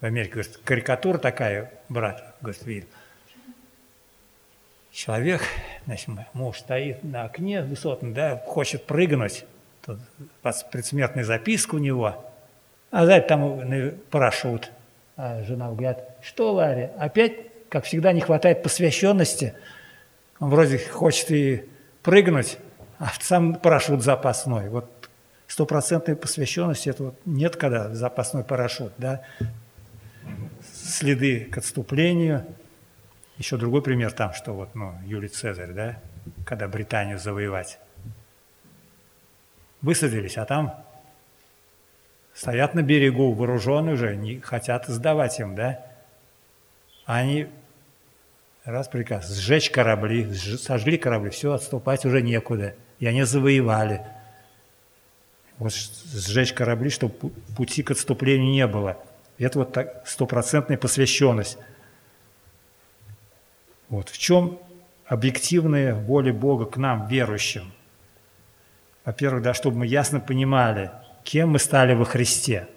в 0.00 0.04
Америке, 0.04 0.32
говорит, 0.32 0.60
карикатура 0.64 1.18
такая, 1.18 1.72
брат, 1.88 2.34
говорит, 2.40 2.62
видит. 2.66 2.88
Человек, 4.90 5.42
значит, 5.86 6.08
муж 6.34 6.58
стоит 6.58 7.02
на 7.04 7.24
окне 7.24 7.62
высотно, 7.62 8.12
да, 8.12 8.42
хочет 8.46 8.84
прыгнуть, 8.84 9.44
тут 9.84 9.98
предсмертная 10.70 11.24
записка 11.24 11.76
у 11.76 11.78
него, 11.78 12.30
а 12.94 13.06
сзади 13.06 13.26
там 13.26 13.60
парашют. 14.08 14.70
А 15.16 15.42
жена 15.42 15.68
говорит, 15.72 15.98
что, 16.22 16.52
Ларри, 16.52 16.90
опять, 16.96 17.32
как 17.68 17.86
всегда, 17.86 18.12
не 18.12 18.20
хватает 18.20 18.62
посвященности? 18.62 19.54
Он 20.38 20.48
вроде 20.48 20.78
хочет 20.78 21.28
и 21.32 21.68
прыгнуть, 22.04 22.56
а 23.00 23.08
сам 23.20 23.56
парашют 23.56 24.04
запасной. 24.04 24.68
Вот 24.68 24.88
стопроцентной 25.48 26.14
посвященности 26.14 26.88
это 26.88 27.02
вот 27.04 27.20
нет, 27.24 27.56
когда 27.56 27.92
запасной 27.92 28.44
парашют, 28.44 28.92
да, 28.96 29.22
следы 30.72 31.46
к 31.46 31.58
отступлению. 31.58 32.46
Еще 33.38 33.56
другой 33.56 33.82
пример 33.82 34.12
там, 34.12 34.32
что 34.34 34.52
вот, 34.52 34.76
ну, 34.76 34.94
Юлий 35.04 35.28
Цезарь, 35.28 35.72
да, 35.72 35.96
когда 36.46 36.68
Британию 36.68 37.18
завоевать. 37.18 37.80
Высадились, 39.82 40.38
а 40.38 40.44
там 40.44 40.84
стоят 42.34 42.74
на 42.74 42.82
берегу, 42.82 43.32
вооруженные 43.32 43.94
уже, 43.94 44.16
не 44.16 44.40
хотят 44.40 44.86
сдавать 44.86 45.38
им, 45.40 45.54
да. 45.54 45.80
Они, 47.06 47.46
раз 48.64 48.88
приказ, 48.88 49.30
сжечь 49.30 49.70
корабли, 49.70 50.34
сожгли 50.34 50.98
корабли, 50.98 51.30
все, 51.30 51.52
отступать 51.52 52.04
уже 52.04 52.20
некуда. 52.20 52.74
И 52.98 53.06
они 53.06 53.22
завоевали. 53.22 54.02
Вот 55.58 55.72
сжечь 55.72 56.52
корабли, 56.52 56.90
чтобы 56.90 57.14
пути 57.56 57.82
к 57.82 57.92
отступлению 57.92 58.50
не 58.50 58.66
было– 58.66 58.98
это 59.38 59.58
вот 59.60 59.72
так 59.72 60.06
стопроцентная 60.06 60.78
посвященность. 60.78 61.58
Вот 63.88 64.08
в 64.08 64.18
чем 64.18 64.58
объективная 65.06 65.94
воля 65.94 66.32
Бога 66.32 66.66
к 66.66 66.76
нам, 66.76 67.08
верующим? 67.08 67.72
Во-первых, 69.04 69.42
да, 69.42 69.54
чтобы 69.54 69.78
мы 69.78 69.86
ясно 69.86 70.20
понимали, 70.20 70.90
кем 71.24 71.50
мы 71.50 71.58
стали 71.58 71.94
во 71.94 72.04
Христе. 72.04 72.68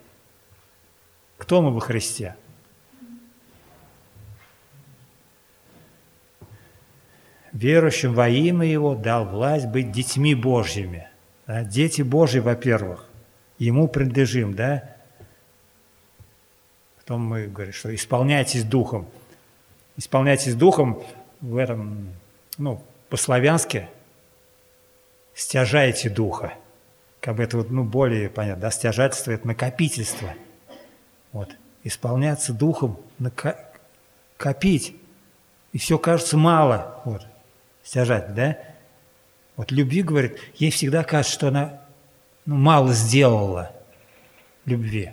Кто 1.38 1.62
мы 1.62 1.71
во 1.71 1.79
Христе? 1.79 2.36
Верующим 7.51 8.13
во 8.13 8.29
имя 8.29 8.65
Его 8.65 8.95
дал 8.95 9.25
власть 9.25 9.67
быть 9.67 9.91
детьми 9.91 10.33
Божьими. 10.33 11.07
Да? 11.45 11.63
Дети 11.63 12.01
Божьи, 12.01 12.39
во-первых, 12.39 13.05
Ему 13.57 13.88
принадлежим, 13.88 14.53
да? 14.53 14.95
Потом 16.97 17.21
мы 17.21 17.47
говорим, 17.47 17.73
что 17.73 17.93
исполняйтесь 17.93 18.63
духом. 18.63 19.07
Исполняйтесь 19.95 20.53
духом 20.53 21.01
в 21.41 21.57
этом, 21.57 22.10
ну, 22.57 22.83
по-славянски 23.10 23.88
стяжайте 25.33 26.10
духа. 26.10 26.53
Как 27.27 27.35
бы 27.35 27.43
это 27.43 27.57
вот, 27.57 27.71
ну, 27.71 27.83
более 27.83 28.29
понятно, 28.29 28.61
да, 28.61 28.71
стяжательство– 28.71 29.31
это 29.33 29.45
накопительство. 29.45 30.33
Вот. 31.33 31.57
Исполняться 31.83 32.53
духом, 32.53 33.01
накопить. 33.19 34.95
И 35.73 35.77
все 35.77 35.97
кажется 35.97 36.37
мало. 36.37 37.01
Вот. 37.03 37.27
Стяжать, 37.83 38.33
да? 38.33 38.57
Вот 39.57 39.73
любви, 39.73 40.03
говорит, 40.03 40.39
ей 40.55 40.71
всегда 40.71 41.03
кажется, 41.03 41.33
что 41.33 41.47
она 41.49 41.81
ну, 42.45 42.55
мало 42.55 42.93
сделала 42.93 43.73
любви. 44.63 45.11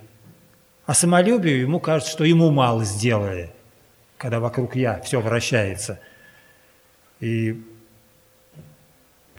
А 0.87 0.95
самолюбию 0.95 1.63
ему 1.63 1.81
кажется, 1.81 2.13
что 2.13 2.23
ему 2.23 2.53
мало 2.53 2.85
сделали, 2.85 3.53
когда 4.19 4.39
вокруг 4.39 4.77
я 4.77 5.01
все 5.01 5.21
вращается. 5.21 5.99
И 7.19 7.61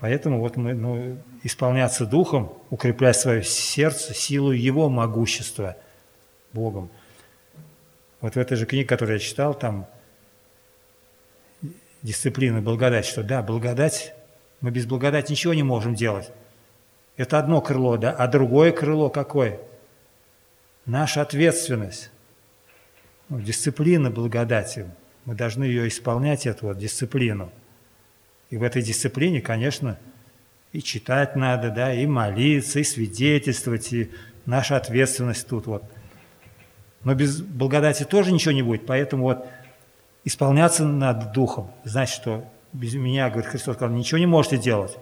поэтому 0.05 0.39
вот 0.39 0.55
мы 0.55 0.75
ну, 0.75 1.17
исполняться 1.41 2.05
духом, 2.05 2.53
укреплять 2.69 3.15
свое 3.15 3.41
сердце, 3.43 4.13
силу 4.13 4.51
его 4.51 4.87
могущества 4.87 5.77
Богом. 6.53 6.91
Вот 8.21 8.35
в 8.35 8.37
этой 8.37 8.55
же 8.55 8.67
книге, 8.67 8.87
которую 8.87 9.17
я 9.17 9.19
читал, 9.19 9.55
там 9.55 9.87
дисциплина, 12.03 12.61
благодать, 12.61 13.07
что 13.07 13.23
да, 13.23 13.41
благодать, 13.41 14.13
мы 14.61 14.69
без 14.69 14.85
благодати 14.85 15.31
ничего 15.31 15.55
не 15.55 15.63
можем 15.63 15.95
делать. 15.95 16.29
Это 17.17 17.39
одно 17.39 17.59
крыло, 17.59 17.97
да, 17.97 18.11
а 18.11 18.27
другое 18.27 18.71
крыло 18.71 19.09
какое– 19.09 19.59
наша 20.85 21.23
ответственность, 21.23 22.11
ну, 23.29 23.41
дисциплина 23.41 24.11
благодати. 24.11 24.85
Мы 25.25 25.33
должны 25.33 25.63
ее 25.63 25.87
исполнять, 25.87 26.45
эту 26.45 26.67
вот 26.67 26.77
дисциплину. 26.77 27.51
И 28.49 28.57
в 28.57 28.63
этой 28.63 28.81
дисциплине, 28.81 29.41
конечно, 29.41 29.97
и 30.71 30.81
читать 30.81 31.35
надо, 31.35 31.71
да, 31.71 31.93
и 31.93 32.05
молиться, 32.05 32.79
и 32.79 32.83
свидетельствовать, 32.83 33.91
и 33.93 34.11
наша 34.45 34.77
ответственность 34.77 35.47
тут 35.47 35.67
вот. 35.67 35.83
Но 37.03 37.13
без 37.13 37.41
благодати 37.41 38.03
тоже 38.03 38.31
ничего 38.31 38.51
не 38.51 38.63
будет, 38.63 38.85
поэтому 38.85 39.23
вот 39.23 39.47
исполняться 40.23 40.85
над 40.85 41.31
Духом, 41.31 41.71
значит, 41.83 42.15
что 42.15 42.45
без 42.73 42.95
меня, 42.95 43.29
говорит 43.29 43.49
Христос, 43.49 43.75
сказал, 43.75 43.95
ничего 43.95 44.17
не 44.17 44.25
можете 44.25 44.57
делать. 44.57 44.97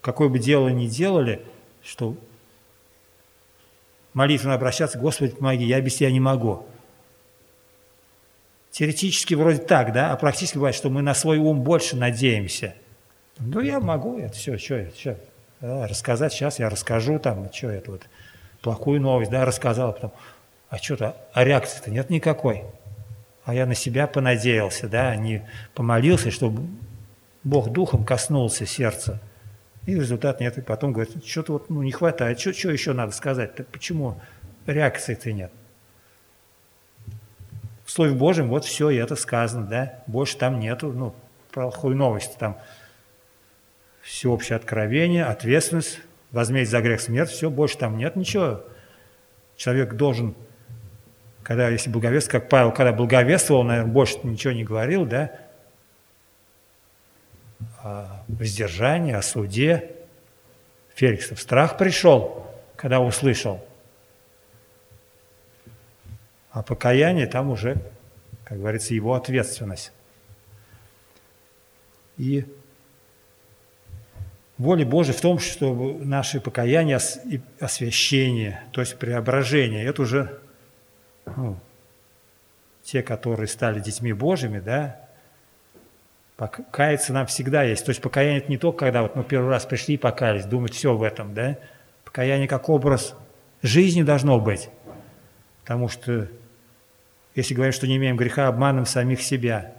Какое 0.00 0.28
бы 0.28 0.38
дело 0.38 0.68
ни 0.68 0.86
делали, 0.86 1.42
что 1.82 2.16
молитвенно 4.12 4.54
обращаться, 4.54 4.98
Господи, 4.98 5.34
помоги, 5.34 5.64
я 5.64 5.80
без 5.80 5.96
Тебя 5.96 6.10
не 6.10 6.20
могу. 6.20 6.66
Теоретически 8.76 9.32
вроде 9.32 9.56
так, 9.56 9.94
да, 9.94 10.12
а 10.12 10.16
практически 10.16 10.56
бывает, 10.56 10.76
что 10.76 10.90
мы 10.90 11.00
на 11.00 11.14
свой 11.14 11.38
ум 11.38 11.62
больше 11.62 11.96
надеемся. 11.96 12.74
Ну, 13.38 13.60
я 13.60 13.80
могу, 13.80 14.18
это 14.18 14.34
все, 14.34 14.58
что 14.58 14.74
это, 14.74 15.00
что, 15.00 15.18
да, 15.62 15.86
рассказать 15.86 16.34
сейчас, 16.34 16.58
я 16.58 16.68
расскажу 16.68 17.18
там, 17.18 17.50
что 17.50 17.70
это 17.70 17.92
вот, 17.92 18.02
плохую 18.60 19.00
новость, 19.00 19.30
да, 19.30 19.46
рассказал, 19.46 19.94
потом, 19.94 20.12
а 20.68 20.76
что-то, 20.76 21.16
а 21.32 21.42
реакции-то 21.42 21.90
нет 21.90 22.10
никакой. 22.10 22.64
А 23.46 23.54
я 23.54 23.64
на 23.64 23.74
себя 23.74 24.06
понадеялся, 24.06 24.88
да, 24.88 25.16
не 25.16 25.48
помолился, 25.72 26.30
чтобы 26.30 26.68
Бог 27.44 27.70
духом 27.70 28.04
коснулся 28.04 28.66
сердца. 28.66 29.22
И 29.86 29.94
результат 29.94 30.38
нет. 30.40 30.58
И 30.58 30.60
потом 30.60 30.92
говорит, 30.92 31.24
что-то 31.24 31.54
вот 31.54 31.70
ну, 31.70 31.80
не 31.80 31.92
хватает, 31.92 32.38
что, 32.38 32.50
еще 32.50 32.92
надо 32.92 33.12
сказать? 33.12 33.54
Так 33.54 33.68
почему 33.68 34.20
реакции-то 34.66 35.32
нет? 35.32 35.50
В 37.96 37.98
Слове 37.98 38.12
Божьем 38.12 38.48
вот 38.48 38.66
все, 38.66 38.90
и 38.90 38.96
это 38.96 39.16
сказано, 39.16 39.66
да? 39.66 40.02
Больше 40.06 40.36
там 40.36 40.60
нету, 40.60 40.92
ну, 40.92 41.14
плохой 41.50 41.94
новости. 41.94 42.36
Там 42.38 42.58
всеобщее 44.02 44.56
откровение, 44.56 45.24
ответственность, 45.24 46.00
возмездие 46.30 46.72
за 46.72 46.82
грех 46.82 47.00
смерть, 47.00 47.30
все, 47.30 47.48
больше 47.48 47.78
там 47.78 47.96
нет 47.96 48.14
ничего. 48.14 48.62
Человек 49.56 49.94
должен, 49.94 50.34
когда, 51.42 51.70
если 51.70 51.88
благовествовать, 51.88 52.42
как 52.42 52.50
Павел, 52.50 52.70
когда 52.70 52.92
благовествовал, 52.92 53.64
наверное, 53.64 53.90
больше 53.90 54.18
ничего 54.24 54.52
не 54.52 54.64
говорил, 54.64 55.06
да, 55.06 55.32
о 57.82 58.22
воздержании, 58.28 59.14
о 59.14 59.22
суде. 59.22 59.92
Феликсов 60.94 61.40
страх 61.40 61.78
пришел, 61.78 62.46
когда 62.76 63.00
услышал. 63.00 63.65
А 66.56 66.62
покаяние 66.62 67.26
там 67.26 67.50
уже, 67.50 67.76
как 68.44 68.56
говорится, 68.56 68.94
его 68.94 69.12
ответственность. 69.12 69.92
И 72.16 72.46
воля 74.56 74.86
Божия 74.86 75.12
в 75.12 75.20
том, 75.20 75.38
чтобы 75.38 76.02
наши 76.02 76.40
покаяния 76.40 76.98
и 77.26 77.42
освящение, 77.60 78.62
то 78.72 78.80
есть 78.80 78.98
преображение, 78.98 79.84
это 79.84 80.00
уже 80.00 80.40
ну, 81.26 81.58
те, 82.82 83.02
которые 83.02 83.48
стали 83.48 83.78
детьми 83.78 84.14
Божьими, 84.14 84.58
да, 84.58 84.98
Покаяться 86.38 87.12
нам 87.12 87.26
всегда 87.26 87.64
есть. 87.64 87.84
То 87.84 87.90
есть 87.90 88.00
покаяние 88.00 88.38
это 88.40 88.50
не 88.50 88.56
только, 88.56 88.78
когда 88.78 89.02
вот 89.02 89.14
мы 89.14 89.24
первый 89.24 89.50
раз 89.50 89.66
пришли 89.66 89.96
и 89.96 89.98
покаялись, 89.98 90.46
думать 90.46 90.72
все 90.72 90.94
в 90.94 91.02
этом, 91.02 91.34
да? 91.34 91.58
Покаяние 92.04 92.48
как 92.48 92.70
образ 92.70 93.14
жизни 93.62 94.02
должно 94.02 94.38
быть. 94.38 94.70
Потому 95.62 95.88
что 95.88 96.28
если 97.36 97.54
говорим, 97.54 97.72
что 97.72 97.86
не 97.86 97.96
имеем 97.96 98.16
греха, 98.16 98.48
обманываем 98.48 98.86
самих 98.86 99.22
себя. 99.22 99.74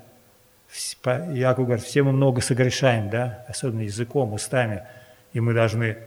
Яков 1.04 1.66
говорит, 1.66 1.84
все 1.84 2.04
мы 2.04 2.12
много 2.12 2.40
согрешаем, 2.42 3.10
да? 3.10 3.46
Особенно 3.48 3.82
языком, 3.82 4.32
устами. 4.32 4.84
И 5.34 5.40
мы 5.40 5.54
должны 5.54 5.98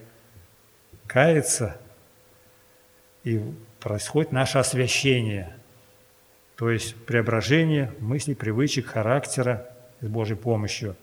каяться, 1.06 1.76
и 3.24 3.42
происходит 3.80 4.32
наше 4.32 4.58
освящение, 4.58 5.52
то 6.56 6.70
есть 6.70 6.94
преображение 7.04 7.92
мыслей, 7.98 8.34
привычек, 8.34 8.86
характера, 8.86 9.66
с 10.00 10.06
Божьей 10.06 10.36
помощью. 10.36 10.94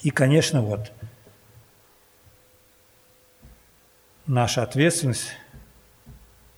И, 0.00 0.10
конечно, 0.10 0.62
вот 0.62 0.90
наша 4.26 4.62
ответственность, 4.62 5.36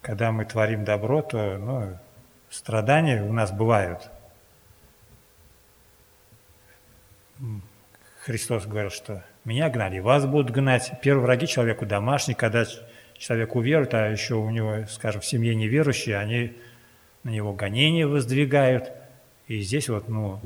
когда 0.07 0.31
мы 0.31 0.45
творим 0.45 0.85
добро, 0.85 1.21
то 1.21 1.59
ну, 1.59 1.99
страдания 2.49 3.23
у 3.25 3.33
нас 3.33 3.51
бывают. 3.51 4.09
Христос 8.21 8.67
говорил, 8.67 8.91
что 8.91 9.25
меня 9.45 9.69
гнали, 9.69 9.99
вас 9.99 10.25
будут 10.25 10.53
гнать. 10.53 10.93
Первые 11.03 11.25
враги 11.25 11.49
человеку 11.49 11.87
домашний, 11.87 12.35
когда 12.35 12.65
человек 13.19 13.57
уверует, 13.57 13.95
а 13.95 14.09
еще 14.09 14.37
у 14.37 14.49
него, 14.49 14.87
скажем, 14.89 15.21
в 15.21 15.27
семье 15.27 15.57
неверующие, 15.57 16.17
они 16.17 16.57
на 17.25 17.31
него 17.31 17.53
гонения 17.53 18.07
воздвигают– 18.07 18.93
и 19.47 19.61
здесь 19.61 19.89
вот, 19.89 20.09
ну, 20.09 20.41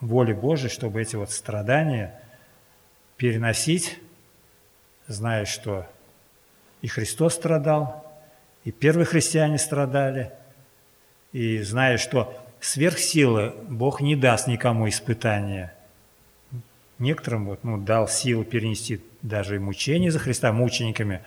воля 0.00 0.34
Божия, 0.34 0.70
чтобы 0.70 1.02
эти 1.02 1.16
вот 1.16 1.30
страдания 1.30 2.20
переносить, 3.16 3.98
зная, 5.06 5.44
что 5.44 5.86
и 6.80 6.88
Христос 6.88 7.34
страдал, 7.34 8.01
и 8.64 8.70
первые 8.70 9.06
христиане 9.06 9.58
страдали, 9.58 10.32
и 11.32 11.58
зная, 11.62 11.98
что 11.98 12.36
сверхсилы 12.60 13.54
Бог 13.68 14.00
не 14.00 14.16
даст 14.16 14.46
никому 14.46 14.88
испытания. 14.88 15.74
Некоторым 16.98 17.46
вот, 17.46 17.64
ну, 17.64 17.78
дал 17.78 18.06
силу 18.06 18.44
перенести 18.44 19.00
даже 19.22 19.56
и 19.56 19.58
мучения 19.58 20.10
за 20.10 20.18
Христа 20.18 20.52
мучениками, 20.52 21.22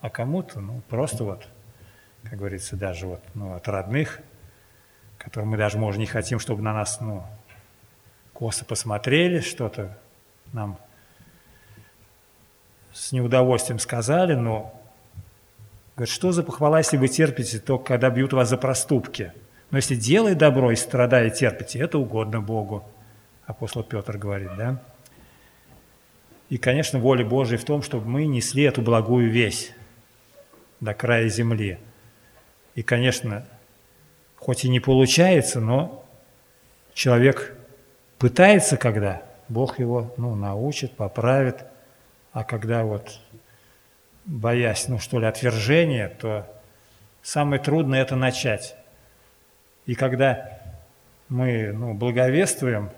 а 0.00 0.10
кому-то 0.10 0.60
ну, 0.60 0.82
просто 0.88 1.24
вот, 1.24 1.48
как 2.22 2.38
говорится, 2.38 2.76
даже 2.76 3.06
вот, 3.06 3.22
ну, 3.34 3.54
от 3.54 3.66
родных– 3.68 4.20
которые 5.26 5.48
мы 5.48 5.56
даже, 5.56 5.76
может, 5.76 5.98
не 5.98 6.06
хотим, 6.06 6.38
чтобы 6.38 6.62
на 6.62 6.72
нас 6.72 7.00
ну, 7.00 7.24
косо 8.32 8.64
посмотрели, 8.64 9.40
что-то 9.40 9.98
нам 10.52 10.78
с 12.92 13.10
неудовольствием 13.10 13.80
сказали, 13.80 14.34
но 14.34 14.80
говорит, 15.96 16.12
что 16.12 16.30
за 16.32 16.42
похвала, 16.42 16.78
если 16.78 16.96
вы 16.96 17.08
терпите, 17.08 17.58
только 17.58 17.84
когда 17.84 18.10
бьют 18.10 18.32
вас 18.32 18.48
за 18.48 18.58
проступки. 18.58 19.32
Но 19.70 19.78
если 19.78 19.96
делай 19.96 20.34
добро 20.34 20.70
и 20.70 20.76
страдай 20.76 21.30
терпите, 21.30 21.80
это 21.80 21.98
угодно 21.98 22.40
Богу, 22.40 22.84
апостол 23.46 23.82
Петр 23.82 24.16
говорит, 24.18 24.50
да? 24.56 24.80
И, 26.48 26.58
конечно, 26.58 27.00
воля 27.00 27.24
Божия 27.24 27.58
в 27.58 27.64
том, 27.64 27.82
чтобы 27.82 28.08
мы 28.08 28.26
несли 28.26 28.62
эту 28.62 28.80
благую 28.80 29.30
весть 29.30 29.72
до 30.80 30.94
края 30.94 31.28
земли. 31.28 31.78
И, 32.76 32.82
конечно, 32.82 33.44
хоть 34.36 34.64
и 34.64 34.68
не 34.68 34.78
получается, 34.78 35.60
но 35.60 36.04
человек 36.94 37.56
пытается, 38.18 38.76
когда 38.76 39.22
Бог 39.48 39.80
его 39.80 40.14
ну, 40.16 40.36
научит, 40.36 40.92
поправит, 40.92 41.64
а 42.32 42.44
когда 42.44 42.84
вот 42.84 43.18
боясь, 44.26 44.88
ну 44.88 44.98
что 44.98 45.18
ли, 45.18 45.26
отвержения, 45.26 46.08
то 46.08 46.46
самое 47.22 47.62
трудное– 47.62 48.02
это 48.02 48.16
начать. 48.16 48.76
И 49.86 49.94
когда 49.94 50.60
мы 51.28 51.72
ну, 51.72 51.94
благовествуем, 51.94 52.90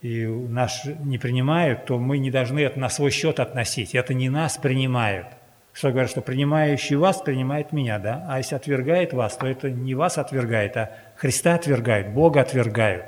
и 0.00 0.26
нас 0.26 0.84
не 0.84 1.18
принимают, 1.18 1.86
то 1.86 1.98
мы 1.98 2.18
не 2.18 2.30
должны 2.30 2.60
это 2.60 2.78
на 2.78 2.88
свой 2.88 3.10
счет 3.10 3.40
относить. 3.40 3.94
Это 3.94 4.14
не 4.14 4.28
нас 4.28 4.56
принимают. 4.56 5.26
Что 5.72 5.90
говорят, 5.90 6.10
что 6.10 6.20
принимающий 6.20 6.96
вас 6.96 7.20
принимает 7.20 7.72
меня, 7.72 7.98
да? 7.98 8.24
А 8.28 8.38
если 8.38 8.54
отвергает 8.54 9.12
вас, 9.12 9.36
то 9.36 9.46
это 9.46 9.70
не 9.70 9.94
вас 9.94 10.18
отвергает, 10.18 10.76
а 10.76 10.92
Христа 11.16 11.54
отвергает, 11.54 12.12
Бога 12.12 12.40
отвергают. 12.40 13.06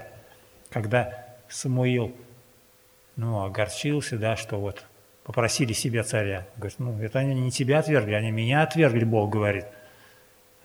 Когда 0.71 1.27
Самуил, 1.49 2.15
ну, 3.17 3.45
огорчился, 3.45 4.19
да, 4.19 4.37
что 4.37 4.59
вот 4.59 4.85
попросили 5.31 5.73
себе 5.73 6.03
царя. 6.03 6.45
Говорит, 6.57 6.81
ну, 6.81 7.01
это 7.01 7.21
они 7.21 7.41
не 7.41 7.53
тебя 7.53 7.79
отвергли, 7.79 8.15
они 8.15 8.33
меня 8.33 8.65
отвергли, 8.65 9.05
Бог 9.05 9.31
говорит, 9.31 9.65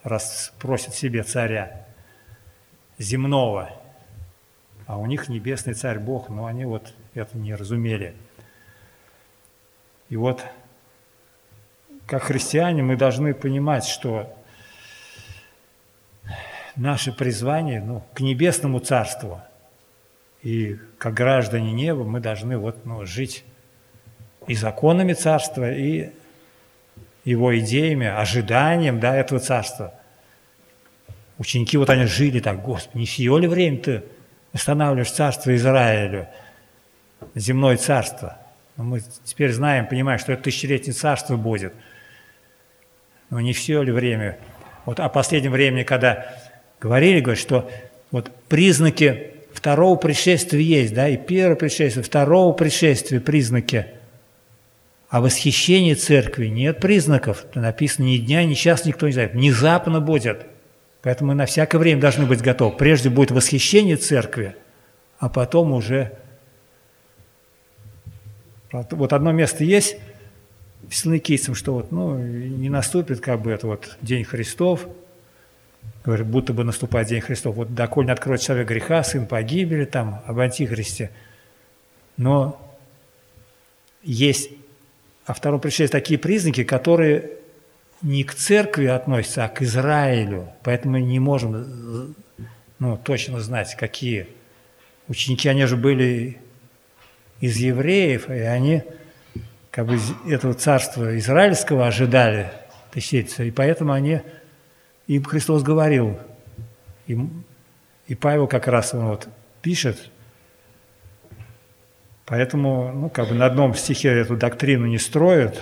раз 0.01 0.51
просят 0.57 0.95
себе 0.95 1.21
царя 1.21 1.85
земного. 2.97 3.69
А 4.87 4.97
у 4.97 5.05
них 5.05 5.29
небесный 5.29 5.75
царь 5.75 5.99
Бог, 5.99 6.29
но 6.29 6.47
они 6.47 6.65
вот 6.65 6.95
это 7.13 7.37
не 7.37 7.53
разумели. 7.53 8.15
И 10.09 10.15
вот 10.15 10.43
как 12.07 12.23
христиане 12.23 12.81
мы 12.81 12.95
должны 12.95 13.35
понимать, 13.35 13.85
что 13.85 14.35
наше 16.75 17.11
призвание 17.11 17.81
ну, 17.81 18.03
к 18.15 18.19
небесному 18.21 18.79
царству. 18.79 19.39
И 20.41 20.79
как 20.97 21.13
граждане 21.13 21.71
неба 21.71 22.03
мы 22.03 22.19
должны 22.19 22.57
вот, 22.57 22.83
ну, 22.83 23.05
жить 23.05 23.45
и 24.47 24.55
законами 24.55 25.13
царства, 25.13 25.71
и 25.71 26.09
его 27.23 27.57
идеями, 27.57 28.07
ожиданием 28.07 28.99
да, 28.99 29.15
этого 29.15 29.39
царства. 29.39 29.93
Ученики 31.37 31.77
вот 31.77 31.89
они 31.89 32.05
жили 32.05 32.39
так, 32.39 32.61
Господи, 32.61 32.99
не 32.99 33.05
сие 33.05 33.37
ли 33.39 33.47
время 33.47 33.77
ты 33.79 34.03
устанавливаешь 34.53 35.11
царство 35.11 35.55
Израилю, 35.55 36.27
земное 37.33 37.77
царство? 37.77 38.37
Но 38.77 38.83
мы 38.83 39.01
теперь 39.23 39.51
знаем, 39.51 39.87
понимаем, 39.87 40.19
что 40.19 40.33
это 40.33 40.43
тысячелетнее 40.43 40.93
царство 40.93 41.35
будет– 41.35 41.73
но 43.29 43.41
не 43.41 43.53
все 43.53 43.81
ли 43.81 43.91
время. 43.91 44.37
Вот 44.85 44.99
о 44.99 45.09
последнем 45.09 45.51
времени, 45.51 45.83
когда 45.83 46.25
говорили, 46.79 47.19
говорят, 47.19 47.41
что 47.41 47.69
вот 48.11 48.31
признаки 48.47 49.31
второго 49.53 49.95
пришествия 49.97 50.61
есть, 50.61 50.93
да, 50.93 51.09
и 51.09 51.17
первого 51.17 51.55
пришествия, 51.55 52.03
второго 52.03 52.53
пришествия 52.53 53.19
признаки. 53.19 53.87
А 55.15 55.21
восхищении 55.21 55.93
церкви 55.93 56.47
нет 56.47 56.81
признаков. 56.81 57.45
Написано 57.55 58.03
ни 58.03 58.17
дня, 58.17 58.43
ни 58.43 58.53
час 58.53 58.83
никто 58.83 59.07
не 59.07 59.13
знает. 59.13 59.31
Внезапно 59.31 60.01
будет. 60.01 60.45
Поэтому 61.03 61.29
мы 61.29 61.35
на 61.35 61.45
всякое 61.45 61.77
время 61.77 62.01
должны 62.01 62.25
быть 62.25 62.41
готовы. 62.41 62.75
Прежде 62.75 63.09
будет 63.09 63.31
восхищение 63.31 63.95
церкви, 63.95 64.57
а 65.17 65.29
потом 65.29 65.71
уже... 65.71 66.11
Вот 68.73 69.13
одно 69.13 69.31
место 69.31 69.63
есть, 69.63 69.95
фессалоникийцам, 70.89 71.55
что 71.55 71.75
вот, 71.75 71.93
ну, 71.93 72.17
не 72.17 72.67
наступит 72.67 73.21
как 73.21 73.41
бы 73.41 73.51
это 73.51 73.67
вот 73.67 73.97
День 74.01 74.25
Христов, 74.25 74.85
говорит, 76.03 76.27
будто 76.27 76.51
бы 76.51 76.65
наступает 76.65 77.07
День 77.07 77.21
Христов. 77.21 77.55
Вот 77.55 77.73
доколе 77.73 78.07
не 78.07 78.11
откроет 78.11 78.41
человек 78.41 78.67
греха, 78.67 79.01
сын 79.01 79.27
погибели, 79.27 79.85
там, 79.85 80.23
об 80.25 80.39
антихристе. 80.39 81.09
Но 82.17 82.59
есть 84.03 84.49
о 85.25 85.33
втором 85.33 85.59
пришествии 85.59 85.87
такие 85.87 86.19
признаки, 86.19 86.63
которые 86.63 87.31
не 88.01 88.23
к 88.23 88.33
церкви 88.35 88.85
относятся, 88.85 89.45
а 89.45 89.49
к 89.49 89.61
Израилю. 89.61 90.49
Поэтому 90.63 90.93
мы 90.93 91.01
не 91.01 91.19
можем 91.19 92.15
ну, 92.79 92.97
точно 92.97 93.39
знать, 93.39 93.75
какие 93.75 94.27
ученики, 95.07 95.49
они 95.49 95.65
же 95.65 95.77
были 95.77 96.37
из 97.39 97.57
евреев, 97.57 98.29
и 98.29 98.39
они 98.39 98.83
как 99.71 99.87
бы 99.87 99.99
этого 100.27 100.53
царства 100.53 101.17
израильского 101.17 101.87
ожидали 101.87 102.51
тысячелетия, 102.91 103.45
и 103.45 103.51
поэтому 103.51 103.91
они, 103.91 104.21
им 105.07 105.23
Христос 105.23 105.63
говорил, 105.63 106.17
им, 107.07 107.43
и 108.07 108.15
Павел 108.15 108.47
как 108.47 108.67
раз 108.67 108.93
он 108.93 109.07
вот 109.07 109.27
пишет, 109.61 110.11
поэтому 112.25 112.91
ну, 112.93 113.09
как 113.09 113.29
бы 113.29 113.35
на 113.35 113.45
одном 113.45 113.73
стихе 113.75 114.09
эту 114.09 114.35
доктрину 114.35 114.85
не 114.85 114.97
строят, 114.97 115.61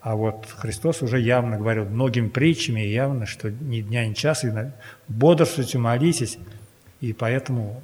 а 0.00 0.14
вот 0.14 0.46
Христос 0.46 1.02
уже 1.02 1.18
явно 1.18 1.56
говорил 1.56 1.84
многими 1.84 2.28
притчами, 2.28 2.80
явно, 2.80 3.26
что 3.26 3.50
ни 3.50 3.80
дня, 3.80 4.06
ни 4.06 4.14
часа, 4.14 4.72
бодрствуйте, 5.08 5.78
молитесь, 5.78 6.38
и 7.00 7.12
поэтому 7.12 7.82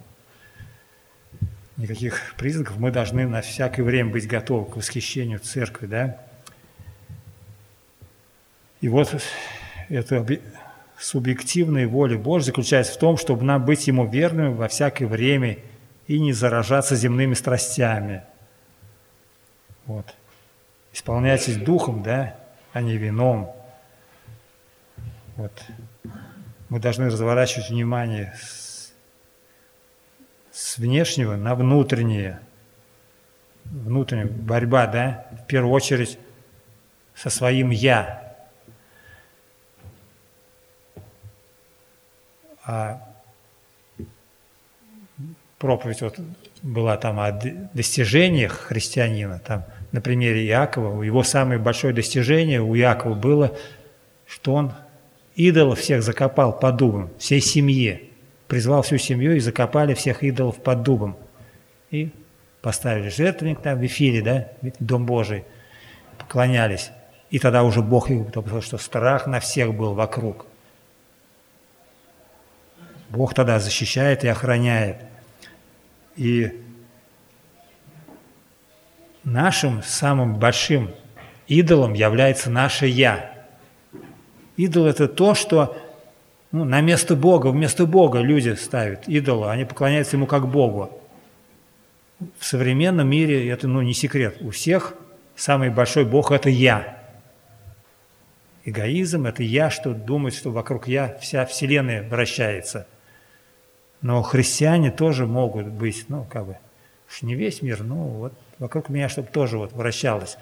никаких 1.77 2.35
признаков 2.37 2.79
мы 2.79 2.91
должны 2.91 3.27
на 3.27 3.41
всякое 3.41 3.83
время 3.83 4.11
быть 4.11 4.29
готовы 4.29 4.71
к 4.71 4.77
восхищению 4.77 5.41
церкви, 5.41 5.87
да? 5.87 6.19
И 8.81 8.89
вот 8.89 9.15
эта 9.89 10.27
субъективная 10.99 11.89
воля 11.89 12.19
Божья 12.19 12.47
заключается 12.47 12.95
в 12.95 12.99
том, 12.99 13.17
чтобы 13.17 13.45
нам 13.45 13.65
быть 13.65 13.87
Ему 13.87 14.07
верными 14.07 14.55
во 14.55 14.69
всякое 14.69 15.07
время 15.07 15.59
и 16.07 16.19
не 16.19 16.33
заражаться 16.33 16.97
земными 16.97 17.35
страстями. 17.35 18.23
Вот. 19.87 20.15
Исполняйтесь 20.93 21.57
духом, 21.57 22.03
да, 22.03 22.37
а 22.73 22.81
не 22.81 22.97
вином. 22.97 23.55
Вот. 25.37 25.53
Мы 26.69 26.81
должны 26.81 27.07
разворачивать 27.07 27.71
внимание 27.71 28.35
с, 28.41 28.93
с 30.51 30.79
внешнего 30.79 31.37
на 31.37 31.55
внутреннее. 31.55 32.41
Внутренняя 33.65 34.27
борьба, 34.27 34.87
да, 34.87 35.27
в 35.43 35.47
первую 35.47 35.73
очередь 35.73 36.19
со 37.15 37.31
своим 37.31 37.71
«я». 37.71 38.21
А 42.65 43.12
проповедь 45.63 46.03
вот 46.03 46.19
была 46.61 46.97
там 46.97 47.21
о 47.21 47.31
достижениях 47.73 48.53
христианина, 48.53 49.39
там 49.39 49.65
на 49.93 50.01
примере 50.01 50.45
Иакова, 50.45 51.05
его 51.05 51.23
самое 51.23 51.61
большое 51.61 51.95
достижение 51.95 52.61
у 52.61 52.75
Иакова 52.77 53.15
было, 53.15 53.57
что 54.27 54.55
он 54.55 54.73
идолов 55.37 55.79
всех 55.79 56.03
закопал 56.03 56.59
под 56.59 56.77
дубом, 56.77 57.11
всей 57.17 57.41
семье. 57.41 58.03
Призвал 58.49 58.83
всю 58.83 58.99
семью 58.99 59.37
и 59.37 59.39
закопали 59.39 59.95
всех 59.95 60.25
идолов 60.25 60.57
под 60.57 60.83
дубом. 60.83 61.17
И 61.93 62.11
поставили 62.61 63.09
жертвенник 63.09 63.63
там 63.63 63.79
в 63.79 63.87
эфире, 63.87 64.21
да, 64.21 64.49
Дом 64.81 65.07
Божий, 65.07 65.45
поклонялись. 66.19 66.91
И 67.31 67.39
тогда 67.39 67.63
уже 67.63 67.83
Бог, 67.83 68.09
потому 68.09 68.63
что 68.63 68.79
страх 68.79 69.29
на 69.29 69.39
всех 69.39 69.75
был 69.75 69.95
вокруг. 69.95 70.45
Бог 73.11 73.33
тогда 73.33 73.61
защищает 73.61 74.25
и 74.25 74.29
охраняет. 74.29 75.12
И 76.17 76.61
нашим 79.25 79.83
самым 79.83 80.37
большим 80.37 80.91
идолом 81.47 81.95
является 81.95 82.51
наше 82.51 82.87
«я». 82.87 83.33
Идол– 84.57 84.87
это 84.87 85.09
то, 85.09 85.35
что 85.35 85.77
ну, 86.51 86.65
на 86.65 86.83
место 86.83 87.17
Бога, 87.17 87.49
вместо 87.49 87.87
Бога 87.87 88.21
люди 88.21 88.51
ставят 88.51 89.09
идола, 89.09 89.51
они 89.51 89.65
поклоняются 89.65 90.17
ему 90.17 90.27
как 90.27 90.47
Богу. 90.49 91.01
В 92.39 92.45
современном 92.45 93.09
мире 93.09 93.49
это 93.49 93.67
ну, 93.67 93.81
не 93.81 93.95
секрет. 93.95 94.37
У 94.41 94.51
всех 94.51 94.95
самый 95.35 95.71
большой 95.71 96.05
Бог– 96.05 96.31
это 96.33 96.51
«я». 96.51 96.99
Эгоизм– 98.65 99.27
это 99.27 99.43
«я», 99.43 99.71
что 99.71 99.93
думает, 99.93 100.35
что 100.35 100.51
вокруг 100.51 100.87
«я» 100.87 101.17
вся 101.21 101.47
Вселенная 101.47 102.07
вращается. 102.09 102.87
Но 104.03 104.23
христиане 104.23 104.91
тоже 104.91 105.27
могут 105.27 105.69
быть, 105.69 106.07
ну, 106.09 106.25
как 106.25 106.47
бы, 106.47 106.59
уж 107.09 107.23
не 107.23 107.35
весь 107.35 107.63
мир, 107.63 107.83
ну, 107.83 107.97
вот 107.97 108.35
вокруг 108.59 108.89
меня, 108.89 109.09
чтобы 109.09 109.29
тоже 109.29 109.59
вот 109.59 109.73
вращалось. 109.73 110.37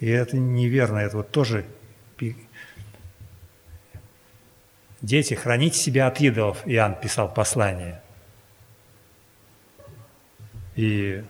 И 0.00 0.08
это 0.08 0.36
неверно, 0.36 0.98
это 0.98 1.18
вот 1.18 1.30
тоже 1.30 1.64
Дети, 5.00 5.34
храните 5.34 5.78
себя 5.78 6.06
от 6.06 6.20
идолов, 6.20 6.62
Иоанн 6.64 6.94
писал 6.94 7.32
послание. 7.32 8.00
И 10.76 11.24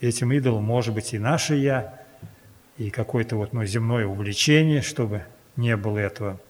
этим 0.00 0.32
идолом 0.32 0.64
может 0.64 0.94
быть 0.94 1.12
и 1.12 1.18
наше 1.18 1.54
«я», 1.56 2.00
и 2.78 2.90
какое-то 2.90 3.36
вот 3.36 3.52
ну, 3.52 3.64
земное 3.64 4.06
увлечение, 4.06 4.80
чтобы 4.80 5.24
не 5.56 5.76
было 5.76 5.98
этого. 5.98 6.40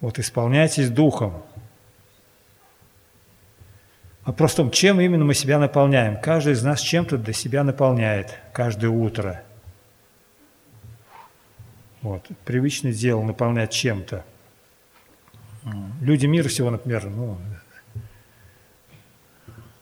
Вот 0.00 0.18
исполняйтесь 0.18 0.88
духом, 0.88 1.42
Вопрос 4.30 4.52
в 4.52 4.56
том, 4.56 4.70
чем 4.70 5.00
именно 5.00 5.24
мы 5.24 5.34
себя 5.34 5.58
наполняем. 5.58 6.20
Каждый 6.20 6.52
из 6.52 6.62
нас 6.62 6.80
чем-то 6.80 7.16
для 7.16 7.32
себя 7.32 7.64
наполняет 7.64 8.38
каждое 8.52 8.88
утро. 8.88 9.42
Вот. 12.02 12.28
Привычное 12.44 12.92
дело 12.92 13.22
наполнять 13.22 13.72
чем-то. 13.72 14.24
Люди 16.00 16.26
мира 16.26 16.48
всего, 16.48 16.70
например, 16.70 17.06
ну, 17.06 17.38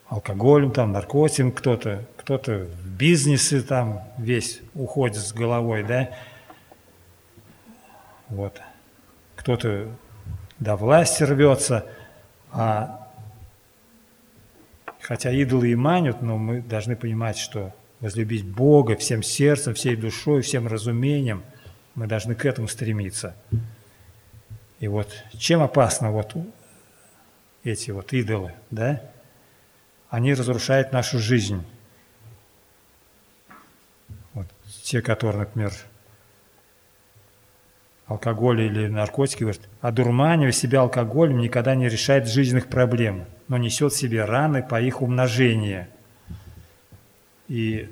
алкоголем, 0.08 0.70
там, 0.70 0.92
наркотиком, 0.92 1.52
кто-то, 1.52 2.04
кто-то 2.16 2.60
в 2.64 2.88
бизнесе 2.88 3.60
там 3.60 4.02
весь 4.18 4.60
уходит 4.74 5.18
с 5.18 5.32
головой, 5.32 5.82
да, 5.82 6.10
вот. 8.28 8.60
Кто-то 9.36 9.88
до 10.58 10.76
власти 10.76 11.22
рвется, 11.22 11.86
а 12.52 13.08
Хотя 15.08 15.30
идолы 15.30 15.70
и 15.70 15.74
манят, 15.74 16.20
но 16.20 16.36
мы 16.36 16.60
должны 16.60 16.94
понимать, 16.94 17.38
что 17.38 17.74
возлюбить 18.00 18.44
Бога 18.44 18.94
всем 18.94 19.22
сердцем, 19.22 19.72
всей 19.72 19.96
душой, 19.96 20.42
всем 20.42 20.66
разумением, 20.66 21.42
мы 21.94 22.06
должны 22.06 22.34
к 22.34 22.44
этому 22.44 22.68
стремиться. 22.68 23.34
И 24.80 24.86
вот 24.86 25.10
чем 25.38 25.62
опасно 25.62 26.10
вот 26.10 26.36
эти 27.64 27.90
вот 27.90 28.12
идолы, 28.12 28.52
да? 28.70 29.00
Они 30.10 30.34
разрушают 30.34 30.92
нашу 30.92 31.18
жизнь. 31.18 31.64
Вот 34.34 34.46
те, 34.82 35.00
которые, 35.00 35.40
например, 35.40 35.72
алкоголь 38.08 38.62
или 38.62 38.88
наркотики, 38.88 39.42
говорят, 39.42 39.62
одурманивая 39.80 40.52
себя 40.52 40.80
алкоголем 40.80 41.38
никогда 41.38 41.74
не 41.74 41.88
решает 41.88 42.26
жизненных 42.26 42.66
проблем– 42.66 43.24
но 43.48 43.56
несет 43.56 43.92
в 43.92 43.96
себе 43.96 44.24
раны 44.24 44.62
по 44.62 44.80
их 44.80 45.02
умножению. 45.02 45.86
И 47.48 47.90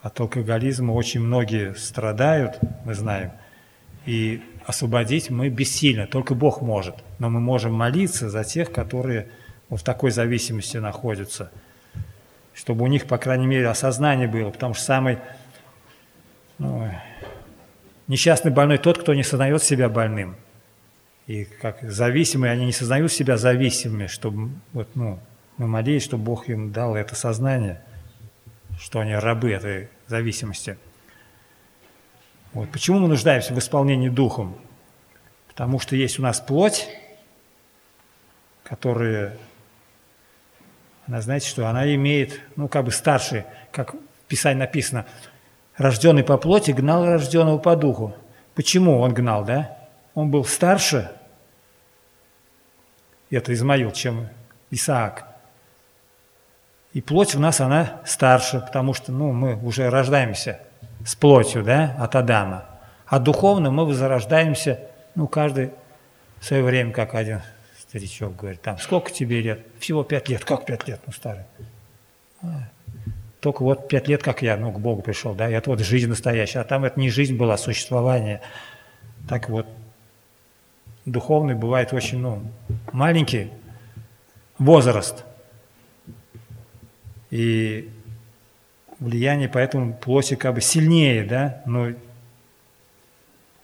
от 0.00 0.18
алкоголизма 0.20 0.92
очень 0.92 1.20
многие 1.20 1.74
страдают, 1.74 2.58
мы 2.84 2.94
знаем, 2.94 3.32
и 4.06 4.42
освободить 4.64 5.30
мы 5.30 5.48
бессильно, 5.48 6.06
только 6.06 6.34
Бог 6.34 6.62
может. 6.62 6.94
Но 7.18 7.30
мы 7.30 7.40
можем 7.40 7.74
молиться 7.74 8.30
за 8.30 8.44
тех, 8.44 8.70
которые 8.70 9.28
в 9.68 9.82
такой 9.82 10.12
зависимости 10.12 10.76
находятся, 10.76 11.50
чтобы 12.52 12.84
у 12.84 12.86
них, 12.86 13.06
по 13.06 13.18
крайней 13.18 13.46
мере, 13.46 13.66
осознание 13.66 14.28
было, 14.28 14.50
потому 14.50 14.74
что 14.74 14.84
самый 14.84 15.18
ну, 16.58 16.90
несчастный 18.06 18.50
больной 18.50 18.78
тот, 18.78 18.98
кто 18.98 19.14
не 19.14 19.22
сознает 19.22 19.62
себя 19.62 19.88
больным– 19.88 20.36
и 21.26 21.44
как 21.44 21.80
зависимые, 21.82 22.52
они 22.52 22.66
не 22.66 22.72
сознают 22.72 23.10
себя 23.10 23.36
зависимыми, 23.36 24.08
чтобы 24.08 24.50
вот, 24.72 24.94
ну, 24.94 25.18
мы 25.56 25.66
молились, 25.66 26.04
чтобы 26.04 26.24
Бог 26.24 26.48
им 26.48 26.70
дал 26.70 26.96
это 26.96 27.14
сознание, 27.14 27.82
что 28.78 29.00
они 29.00 29.14
рабы 29.14 29.50
этой 29.50 29.88
зависимости. 30.06 30.76
Вот. 32.52 32.70
Почему 32.70 32.98
мы 32.98 33.08
нуждаемся 33.08 33.54
в 33.54 33.58
исполнении 33.58 34.10
Духом? 34.10 34.58
Потому 35.48 35.80
что 35.80 35.96
есть 35.96 36.18
у 36.18 36.22
нас 36.22 36.40
плоть, 36.40 36.88
которая, 38.62 39.38
она, 41.06 41.22
знаете, 41.22 41.48
что 41.48 41.68
она 41.68 41.92
имеет, 41.94 42.40
ну, 42.56 42.68
как 42.68 42.84
бы 42.84 42.90
старший, 42.90 43.44
как 43.72 43.94
в 43.94 43.98
Писании 44.28 44.60
написано, 44.60 45.06
рожденный 45.76 46.24
по 46.24 46.36
плоти 46.36 46.70
гнал 46.72 47.04
рожденного 47.04 47.58
по 47.58 47.76
духу. 47.76 48.14
Почему 48.54 49.00
он 49.00 49.12
гнал, 49.12 49.44
да? 49.44 49.76
он 50.14 50.30
был 50.30 50.44
старше, 50.44 51.10
это 53.30 53.52
Измаил, 53.52 53.90
чем 53.90 54.28
Исаак. 54.70 55.26
И 56.92 57.00
плоть 57.00 57.34
в 57.34 57.40
нас, 57.40 57.60
она 57.60 58.00
старше, 58.06 58.60
потому 58.60 58.94
что 58.94 59.10
ну, 59.10 59.32
мы 59.32 59.56
уже 59.56 59.90
рождаемся 59.90 60.60
с 61.04 61.16
плотью 61.16 61.64
да, 61.64 61.96
от 61.98 62.14
Адама. 62.14 62.66
А 63.06 63.18
духовно 63.18 63.72
мы 63.72 63.84
возрождаемся, 63.84 64.80
ну, 65.16 65.26
каждый 65.26 65.72
в 66.38 66.44
свое 66.44 66.62
время, 66.62 66.92
как 66.92 67.14
один 67.14 67.42
старичок 67.80 68.36
говорит, 68.36 68.62
там, 68.62 68.78
сколько 68.78 69.10
тебе 69.10 69.40
лет? 69.40 69.66
Всего 69.80 70.04
пять 70.04 70.28
лет. 70.28 70.44
Как 70.44 70.64
пять 70.64 70.86
лет? 70.86 71.00
Ну, 71.06 71.12
старый. 71.12 71.44
Только 73.44 73.62
вот 73.62 73.88
пять 73.88 74.08
лет, 74.08 74.24
как 74.24 74.42
я, 74.42 74.56
ну, 74.56 74.72
к 74.72 74.80
Богу 74.80 75.02
пришел, 75.02 75.34
да, 75.34 75.48
и 75.48 75.52
это 75.52 75.70
вот 75.70 75.78
жизнь 75.78 76.08
настоящая. 76.08 76.60
А 76.60 76.64
там 76.64 76.84
это 76.84 76.98
не 76.98 77.10
жизнь 77.10 77.36
была, 77.36 77.54
а 77.54 77.58
существование. 77.58 78.40
Так 79.28 79.48
вот, 79.48 79.68
духовный 81.04 81.54
бывает 81.54 81.92
очень, 81.92 82.18
ну, 82.18 82.42
маленький 82.92 83.50
возраст– 84.58 85.24
и 87.34 87.90
влияние 89.00 89.48
поэтому 89.48 89.92
плоти 89.92 90.36
как 90.36 90.54
бы 90.54 90.60
сильнее, 90.60 91.24
да, 91.24 91.62
но 91.66 91.88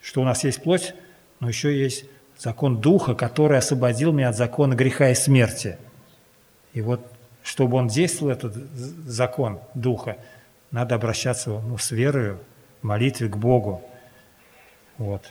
что 0.00 0.22
у 0.22 0.24
нас 0.24 0.42
есть 0.42 0.60
плоть, 0.60 0.92
но 1.38 1.46
еще 1.46 1.78
есть 1.78 2.04
закон 2.36 2.80
Духа, 2.80 3.14
который 3.14 3.58
освободил 3.58 4.12
меня 4.12 4.30
от 4.30 4.36
закона 4.36 4.74
греха 4.74 5.10
и 5.10 5.14
смерти. 5.14 5.78
И 6.72 6.80
вот, 6.80 7.00
чтобы 7.50 7.78
он 7.78 7.88
действовал, 7.88 8.30
этот 8.30 8.54
закон 8.54 9.58
Духа, 9.74 10.18
надо 10.70 10.94
обращаться 10.94 11.50
ну, 11.50 11.78
с 11.78 11.90
верой, 11.90 12.34
в 12.80 12.84
молитве 12.84 13.28
к 13.28 13.36
Богу. 13.36 13.82
Вот. 14.98 15.24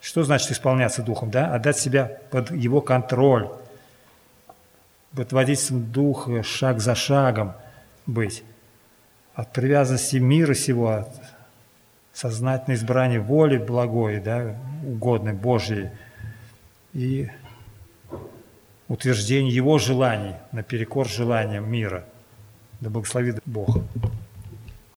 Что 0.00 0.22
значит 0.22 0.52
исполняться 0.52 1.02
Духом? 1.02 1.32
Да? 1.32 1.52
Отдать 1.52 1.78
себя 1.78 2.04
под 2.30 2.52
Его 2.52 2.80
контроль, 2.80 3.50
под 5.16 5.32
водительством 5.32 5.90
Духа 5.90 6.44
шаг 6.44 6.78
за 6.78 6.94
шагом 6.94 7.54
быть, 8.06 8.44
от 9.34 9.52
привязанности 9.52 10.18
мира 10.18 10.54
сего, 10.54 10.90
от 10.90 11.08
сознательного 12.12 12.78
избрания 12.78 13.20
воли 13.20 13.58
благой, 13.58 14.20
да, 14.20 14.54
угодной 14.86 15.32
Божьей, 15.32 15.90
и 16.92 17.28
утверждение 18.90 19.54
Его 19.54 19.78
желаний 19.78 20.34
наперекор 20.52 21.08
желаниям 21.08 21.70
мира. 21.70 22.04
Да 22.80 22.90
благословит 22.90 23.40
Бог. 23.46 23.78